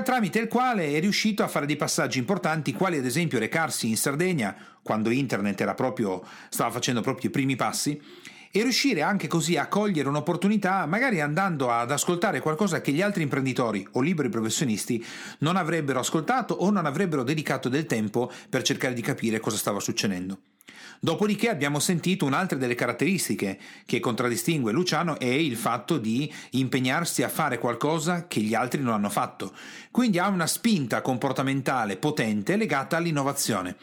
tramite 0.02 0.38
il 0.38 0.48
quale 0.48 0.92
è 0.92 1.00
riuscito 1.00 1.42
a 1.42 1.48
fare 1.48 1.66
dei 1.66 1.76
passaggi 1.76 2.18
importanti, 2.18 2.72
quali 2.72 2.98
ad 2.98 3.04
esempio 3.04 3.38
recarsi 3.38 3.88
in 3.88 3.96
Sardegna 3.96 4.54
quando 4.82 5.10
internet 5.10 5.74
proprio, 5.74 6.22
stava 6.48 6.70
facendo 6.70 7.00
proprio 7.00 7.28
i 7.28 7.32
primi 7.32 7.56
passi 7.56 8.00
e 8.56 8.62
riuscire 8.62 9.02
anche 9.02 9.26
così 9.26 9.56
a 9.56 9.66
cogliere 9.66 10.08
un'opportunità, 10.08 10.86
magari 10.86 11.20
andando 11.20 11.72
ad 11.72 11.90
ascoltare 11.90 12.38
qualcosa 12.38 12.80
che 12.80 12.92
gli 12.92 13.02
altri 13.02 13.24
imprenditori 13.24 13.84
o 13.92 14.00
liberi 14.00 14.28
professionisti 14.28 15.04
non 15.38 15.56
avrebbero 15.56 15.98
ascoltato 15.98 16.54
o 16.54 16.70
non 16.70 16.86
avrebbero 16.86 17.24
dedicato 17.24 17.68
del 17.68 17.86
tempo 17.86 18.30
per 18.48 18.62
cercare 18.62 18.94
di 18.94 19.02
capire 19.02 19.40
cosa 19.40 19.56
stava 19.56 19.80
succedendo. 19.80 20.53
Dopodiché 21.04 21.50
abbiamo 21.50 21.80
sentito 21.80 22.24
un'altra 22.24 22.56
delle 22.56 22.74
caratteristiche 22.74 23.58
che 23.84 24.00
contraddistingue 24.00 24.72
Luciano 24.72 25.18
è 25.18 25.26
il 25.26 25.56
fatto 25.56 25.98
di 25.98 26.32
impegnarsi 26.52 27.22
a 27.22 27.28
fare 27.28 27.58
qualcosa 27.58 28.26
che 28.26 28.40
gli 28.40 28.54
altri 28.54 28.80
non 28.80 28.94
hanno 28.94 29.10
fatto. 29.10 29.54
Quindi 29.90 30.18
ha 30.18 30.28
una 30.28 30.46
spinta 30.46 31.02
comportamentale 31.02 31.98
potente 31.98 32.56
legata 32.56 32.96
all'innovazione. 32.96 33.76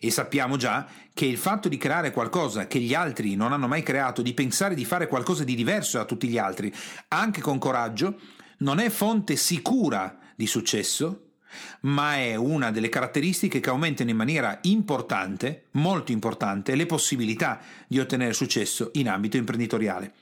E 0.00 0.10
sappiamo 0.10 0.56
già 0.56 0.86
che 1.14 1.26
il 1.26 1.38
fatto 1.38 1.68
di 1.68 1.76
creare 1.76 2.10
qualcosa 2.10 2.66
che 2.66 2.80
gli 2.80 2.92
altri 2.92 3.36
non 3.36 3.52
hanno 3.52 3.68
mai 3.68 3.84
creato, 3.84 4.20
di 4.20 4.34
pensare 4.34 4.74
di 4.74 4.84
fare 4.84 5.06
qualcosa 5.06 5.44
di 5.44 5.54
diverso 5.54 5.98
da 5.98 6.04
tutti 6.04 6.26
gli 6.26 6.38
altri, 6.38 6.74
anche 7.08 7.40
con 7.40 7.58
coraggio, 7.58 8.18
non 8.58 8.80
è 8.80 8.90
fonte 8.90 9.36
sicura 9.36 10.18
di 10.34 10.48
successo, 10.48 11.23
ma 11.80 12.16
è 12.16 12.34
una 12.34 12.70
delle 12.70 12.88
caratteristiche 12.88 13.60
che 13.60 13.70
aumentano 13.70 14.10
in 14.10 14.16
maniera 14.16 14.58
importante, 14.62 15.64
molto 15.72 16.12
importante, 16.12 16.74
le 16.74 16.86
possibilità 16.86 17.60
di 17.86 17.98
ottenere 17.98 18.32
successo 18.32 18.90
in 18.94 19.08
ambito 19.08 19.36
imprenditoriale. 19.36 20.12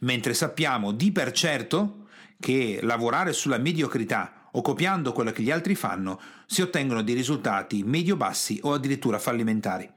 Mentre 0.00 0.34
sappiamo 0.34 0.92
di 0.92 1.12
per 1.12 1.32
certo 1.32 2.06
che 2.40 2.80
lavorare 2.82 3.32
sulla 3.32 3.58
mediocrità 3.58 4.48
o 4.52 4.60
copiando 4.60 5.12
quello 5.12 5.30
che 5.30 5.42
gli 5.42 5.50
altri 5.50 5.74
fanno, 5.74 6.20
si 6.46 6.60
ottengono 6.60 7.02
dei 7.02 7.14
risultati 7.14 7.82
medio-bassi 7.84 8.58
o 8.62 8.74
addirittura 8.74 9.18
fallimentari. 9.18 9.88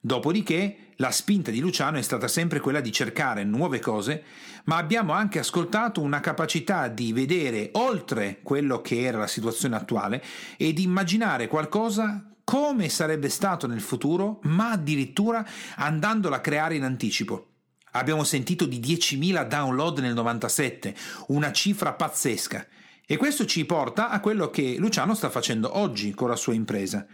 Dopodiché 0.00 0.85
la 0.96 1.10
spinta 1.10 1.50
di 1.50 1.60
Luciano 1.60 1.98
è 1.98 2.02
stata 2.02 2.28
sempre 2.28 2.60
quella 2.60 2.80
di 2.80 2.92
cercare 2.92 3.44
nuove 3.44 3.80
cose, 3.80 4.22
ma 4.64 4.76
abbiamo 4.76 5.12
anche 5.12 5.38
ascoltato 5.38 6.00
una 6.00 6.20
capacità 6.20 6.88
di 6.88 7.12
vedere 7.12 7.70
oltre 7.72 8.40
quello 8.42 8.80
che 8.80 9.02
era 9.02 9.18
la 9.18 9.26
situazione 9.26 9.76
attuale 9.76 10.22
e 10.56 10.72
di 10.72 10.82
immaginare 10.82 11.48
qualcosa 11.48 12.30
come 12.44 12.88
sarebbe 12.88 13.28
stato 13.28 13.66
nel 13.66 13.80
futuro, 13.80 14.38
ma 14.44 14.70
addirittura 14.70 15.44
andandola 15.76 16.36
a 16.36 16.40
creare 16.40 16.76
in 16.76 16.84
anticipo. 16.84 17.48
Abbiamo 17.92 18.24
sentito 18.24 18.66
di 18.66 18.78
10.000 18.78 19.46
download 19.48 19.98
nel 19.98 20.14
97, 20.14 20.94
una 21.28 21.50
cifra 21.50 21.92
pazzesca. 21.94 22.66
E 23.04 23.16
questo 23.16 23.46
ci 23.46 23.64
porta 23.64 24.10
a 24.10 24.20
quello 24.20 24.50
che 24.50 24.76
Luciano 24.78 25.14
sta 25.14 25.30
facendo 25.30 25.76
oggi 25.78 26.12
con 26.12 26.28
la 26.28 26.36
sua 26.36 26.54
impresa. 26.54 27.06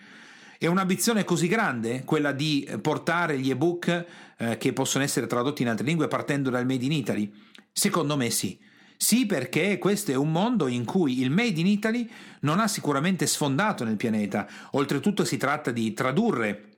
È 0.62 0.68
un'ambizione 0.68 1.24
così 1.24 1.48
grande 1.48 2.04
quella 2.04 2.30
di 2.30 2.70
portare 2.80 3.36
gli 3.36 3.50
ebook 3.50 4.06
eh, 4.38 4.56
che 4.58 4.72
possono 4.72 5.02
essere 5.02 5.26
tradotti 5.26 5.62
in 5.62 5.68
altre 5.68 5.84
lingue 5.84 6.06
partendo 6.06 6.50
dal 6.50 6.66
Made 6.66 6.84
in 6.84 6.92
Italy? 6.92 7.32
Secondo 7.72 8.16
me 8.16 8.30
sì. 8.30 8.56
Sì, 8.96 9.26
perché 9.26 9.78
questo 9.78 10.12
è 10.12 10.14
un 10.14 10.30
mondo 10.30 10.68
in 10.68 10.84
cui 10.84 11.20
il 11.20 11.32
Made 11.32 11.58
in 11.58 11.66
Italy 11.66 12.08
non 12.42 12.60
ha 12.60 12.68
sicuramente 12.68 13.26
sfondato 13.26 13.82
nel 13.82 13.96
pianeta. 13.96 14.46
Oltretutto 14.70 15.24
si 15.24 15.36
tratta 15.36 15.72
di 15.72 15.92
tradurre 15.94 16.68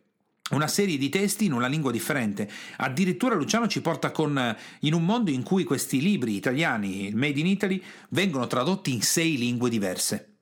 una 0.53 0.66
serie 0.66 0.97
di 0.97 1.11
testi 1.11 1.44
in 1.44 1.53
una 1.53 1.66
lingua 1.66 1.92
differente. 1.92 2.51
Addirittura 2.79 3.35
Luciano 3.35 3.68
ci 3.68 3.83
porta 3.83 4.12
con, 4.12 4.57
in 4.81 4.94
un 4.94 5.05
mondo 5.05 5.31
in 5.31 5.42
cui 5.42 5.64
questi 5.64 6.01
libri 6.01 6.35
italiani, 6.37 7.11
Made 7.12 7.38
in 7.38 7.47
Italy, 7.47 7.83
vengono 8.09 8.47
tradotti 8.47 8.94
in 8.94 9.03
sei 9.03 9.37
lingue 9.37 9.68
diverse. 9.68 10.34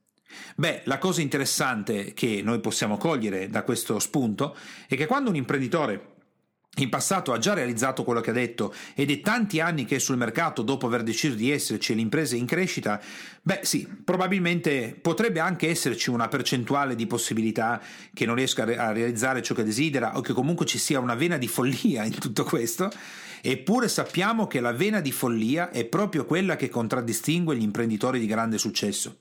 Beh, 0.57 0.83
la 0.85 0.99
cosa 0.99 1.21
interessante 1.21 2.13
che 2.15 2.41
noi 2.43 2.61
possiamo 2.61 2.97
cogliere 2.97 3.49
da 3.49 3.63
questo 3.63 3.99
spunto 3.99 4.57
è 4.87 4.97
che 4.97 5.07
quando 5.07 5.31
un 5.31 5.37
imprenditore 5.37 6.13
in 6.77 6.89
passato 6.89 7.35
ha 7.35 7.39
già 7.39 7.53
realizzato 7.53 8.03
quello 8.03 8.23
che 8.23 8.31
ha 8.31 8.33
detto 8.33 8.73
ed 8.95 9.11
è 9.11 9.21
tanti 9.21 9.61
anni 9.61 9.85
che 9.85 9.97
è 9.97 9.99
sul 9.99 10.17
mercato 10.17 10.63
dopo 10.63 10.87
aver 10.87 11.03
deciso 11.03 11.35
di 11.35 11.51
esserci 11.51 11.93
e 11.93 11.95
l'impresa 11.97 12.35
è 12.35 12.39
in 12.39 12.47
crescita, 12.47 12.99
beh 13.43 13.61
sì, 13.63 13.87
probabilmente 14.03 14.97
potrebbe 14.99 15.41
anche 15.41 15.69
esserci 15.69 16.09
una 16.09 16.29
percentuale 16.29 16.95
di 16.95 17.07
possibilità 17.07 17.79
che 18.15 18.25
non 18.25 18.37
riesca 18.37 18.63
a 18.63 18.93
realizzare 18.93 19.43
ciò 19.43 19.55
che 19.55 19.65
desidera 19.65 20.17
o 20.17 20.23
che 20.23 20.33
comunque 20.33 20.65
ci 20.65 20.79
sia 20.79 20.99
una 20.99 21.15
vena 21.15 21.37
di 21.37 21.47
follia 21.47 22.05
in 22.05 22.19
tutto 22.19 22.43
questo, 22.45 22.91
eppure 23.43 23.89
sappiamo 23.89 24.47
che 24.47 24.61
la 24.61 24.73
vena 24.73 25.01
di 25.01 25.13
follia 25.13 25.71
è 25.71 25.85
proprio 25.85 26.25
quella 26.25 26.57
che 26.57 26.71
contraddistingue 26.71 27.55
gli 27.55 27.63
imprenditori 27.63 28.19
di 28.19 28.27
grande 28.27 28.57
successo. 28.57 29.19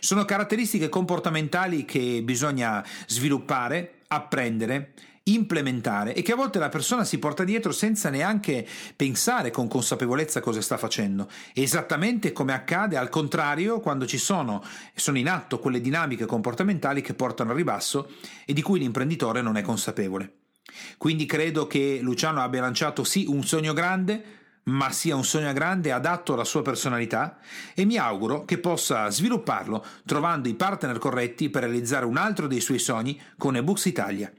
Sono 0.00 0.24
caratteristiche 0.24 0.88
comportamentali 0.88 1.84
che 1.84 2.22
bisogna 2.22 2.84
sviluppare, 3.06 4.02
apprendere 4.08 4.92
implementare 5.28 6.14
e 6.14 6.22
che 6.22 6.32
a 6.32 6.36
volte 6.36 6.58
la 6.58 6.68
persona 6.68 7.04
si 7.04 7.18
porta 7.18 7.42
dietro 7.42 7.72
senza 7.72 8.10
neanche 8.10 8.66
pensare 8.94 9.50
con 9.50 9.66
consapevolezza 9.68 10.40
cosa 10.40 10.60
sta 10.60 10.76
facendo. 10.76 11.28
Esattamente 11.52 12.32
come 12.32 12.52
accade 12.52 12.96
al 12.96 13.08
contrario 13.08 13.80
quando 13.80 14.06
ci 14.06 14.18
sono, 14.18 14.62
sono 14.94 15.18
in 15.18 15.28
atto 15.28 15.58
quelle 15.58 15.80
dinamiche 15.80 16.26
comportamentali 16.26 17.00
che 17.00 17.14
portano 17.14 17.50
al 17.50 17.56
ribasso 17.56 18.12
e 18.44 18.52
di 18.52 18.62
cui 18.62 18.78
l'imprenditore 18.78 19.42
non 19.42 19.56
è 19.56 19.62
consapevole. 19.62 20.32
Quindi 20.96 21.26
credo 21.26 21.66
che 21.66 21.98
Luciano 22.00 22.40
abbia 22.40 22.60
lanciato 22.60 23.02
sì 23.02 23.24
un 23.26 23.44
sogno 23.44 23.72
grande, 23.72 24.45
ma 24.66 24.90
sia 24.90 25.14
un 25.14 25.24
sogno 25.24 25.52
grande 25.52 25.92
adatto 25.92 26.32
alla 26.32 26.44
sua 26.44 26.62
personalità 26.62 27.38
e 27.74 27.84
mi 27.84 27.98
auguro 27.98 28.44
che 28.44 28.58
possa 28.58 29.10
svilupparlo 29.10 29.84
trovando 30.04 30.48
i 30.48 30.54
partner 30.54 30.98
corretti 30.98 31.50
per 31.50 31.62
realizzare 31.62 32.04
un 32.04 32.16
altro 32.16 32.46
dei 32.46 32.60
suoi 32.60 32.78
sogni 32.78 33.20
con 33.36 33.56
eBooks 33.56 33.84
Italia. 33.84 34.32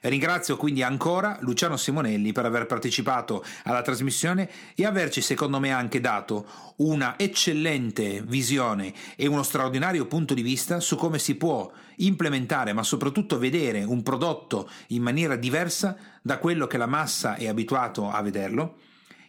Ringrazio 0.00 0.56
quindi 0.56 0.82
ancora 0.82 1.38
Luciano 1.40 1.76
Simonelli 1.76 2.32
per 2.32 2.44
aver 2.44 2.66
partecipato 2.66 3.44
alla 3.64 3.82
trasmissione 3.82 4.48
e 4.74 4.84
averci 4.84 5.20
secondo 5.20 5.58
me 5.58 5.72
anche 5.72 6.00
dato 6.00 6.46
una 6.76 7.18
eccellente 7.18 8.22
visione 8.22 8.92
e 9.16 9.26
uno 9.26 9.42
straordinario 9.42 10.06
punto 10.06 10.34
di 10.34 10.42
vista 10.42 10.78
su 10.80 10.96
come 10.96 11.18
si 11.18 11.36
può 11.36 11.70
implementare 11.96 12.72
ma 12.72 12.82
soprattutto 12.82 13.38
vedere 13.38 13.82
un 13.82 14.02
prodotto 14.02 14.68
in 14.88 15.02
maniera 15.02 15.36
diversa 15.36 15.96
da 16.22 16.38
quello 16.38 16.66
che 16.66 16.78
la 16.78 16.86
massa 16.86 17.34
è 17.34 17.48
abituato 17.48 18.08
a 18.10 18.20
vederlo 18.22 18.76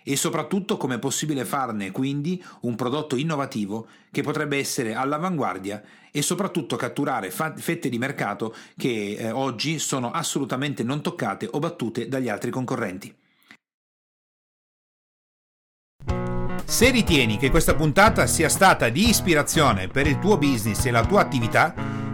e 0.04 0.16
soprattutto 0.16 0.78
come 0.78 0.96
è 0.96 1.00
possibile 1.00 1.46
farne 1.46 1.92
quindi 1.92 2.44
un 2.62 2.76
prodotto 2.76 3.16
innovativo 3.16 3.88
che 4.12 4.22
potrebbe 4.22 4.58
essere 4.58 4.94
all'avanguardia 4.94 5.84
e 6.12 6.22
soprattutto 6.22 6.76
catturare 6.76 7.30
fette 7.32 7.90
di 7.90 7.98
mercato 7.98 8.56
che 8.76 9.16
eh, 9.18 9.32
oggi 9.32 9.80
sono 9.80 10.12
assolutamente 10.12 10.84
non 10.84 11.02
toccate 11.02 11.48
o 11.52 11.60
battute 11.60 12.08
dagli 12.08 12.30
altri 12.30 12.50
concorrenti. 12.52 13.16
Se 16.66 16.92
ritieni 16.92 17.38
che 17.38 17.50
questa 17.50 17.74
puntata 17.74 18.28
sia 18.28 18.48
stata 18.48 18.90
di 18.90 19.10
ispirazione 19.10 19.88
per 19.88 20.06
il 20.06 20.20
tuo 20.20 20.38
business 20.38 20.86
e 20.86 20.92
la 20.92 21.04
tua 21.04 21.22
attività, 21.22 21.74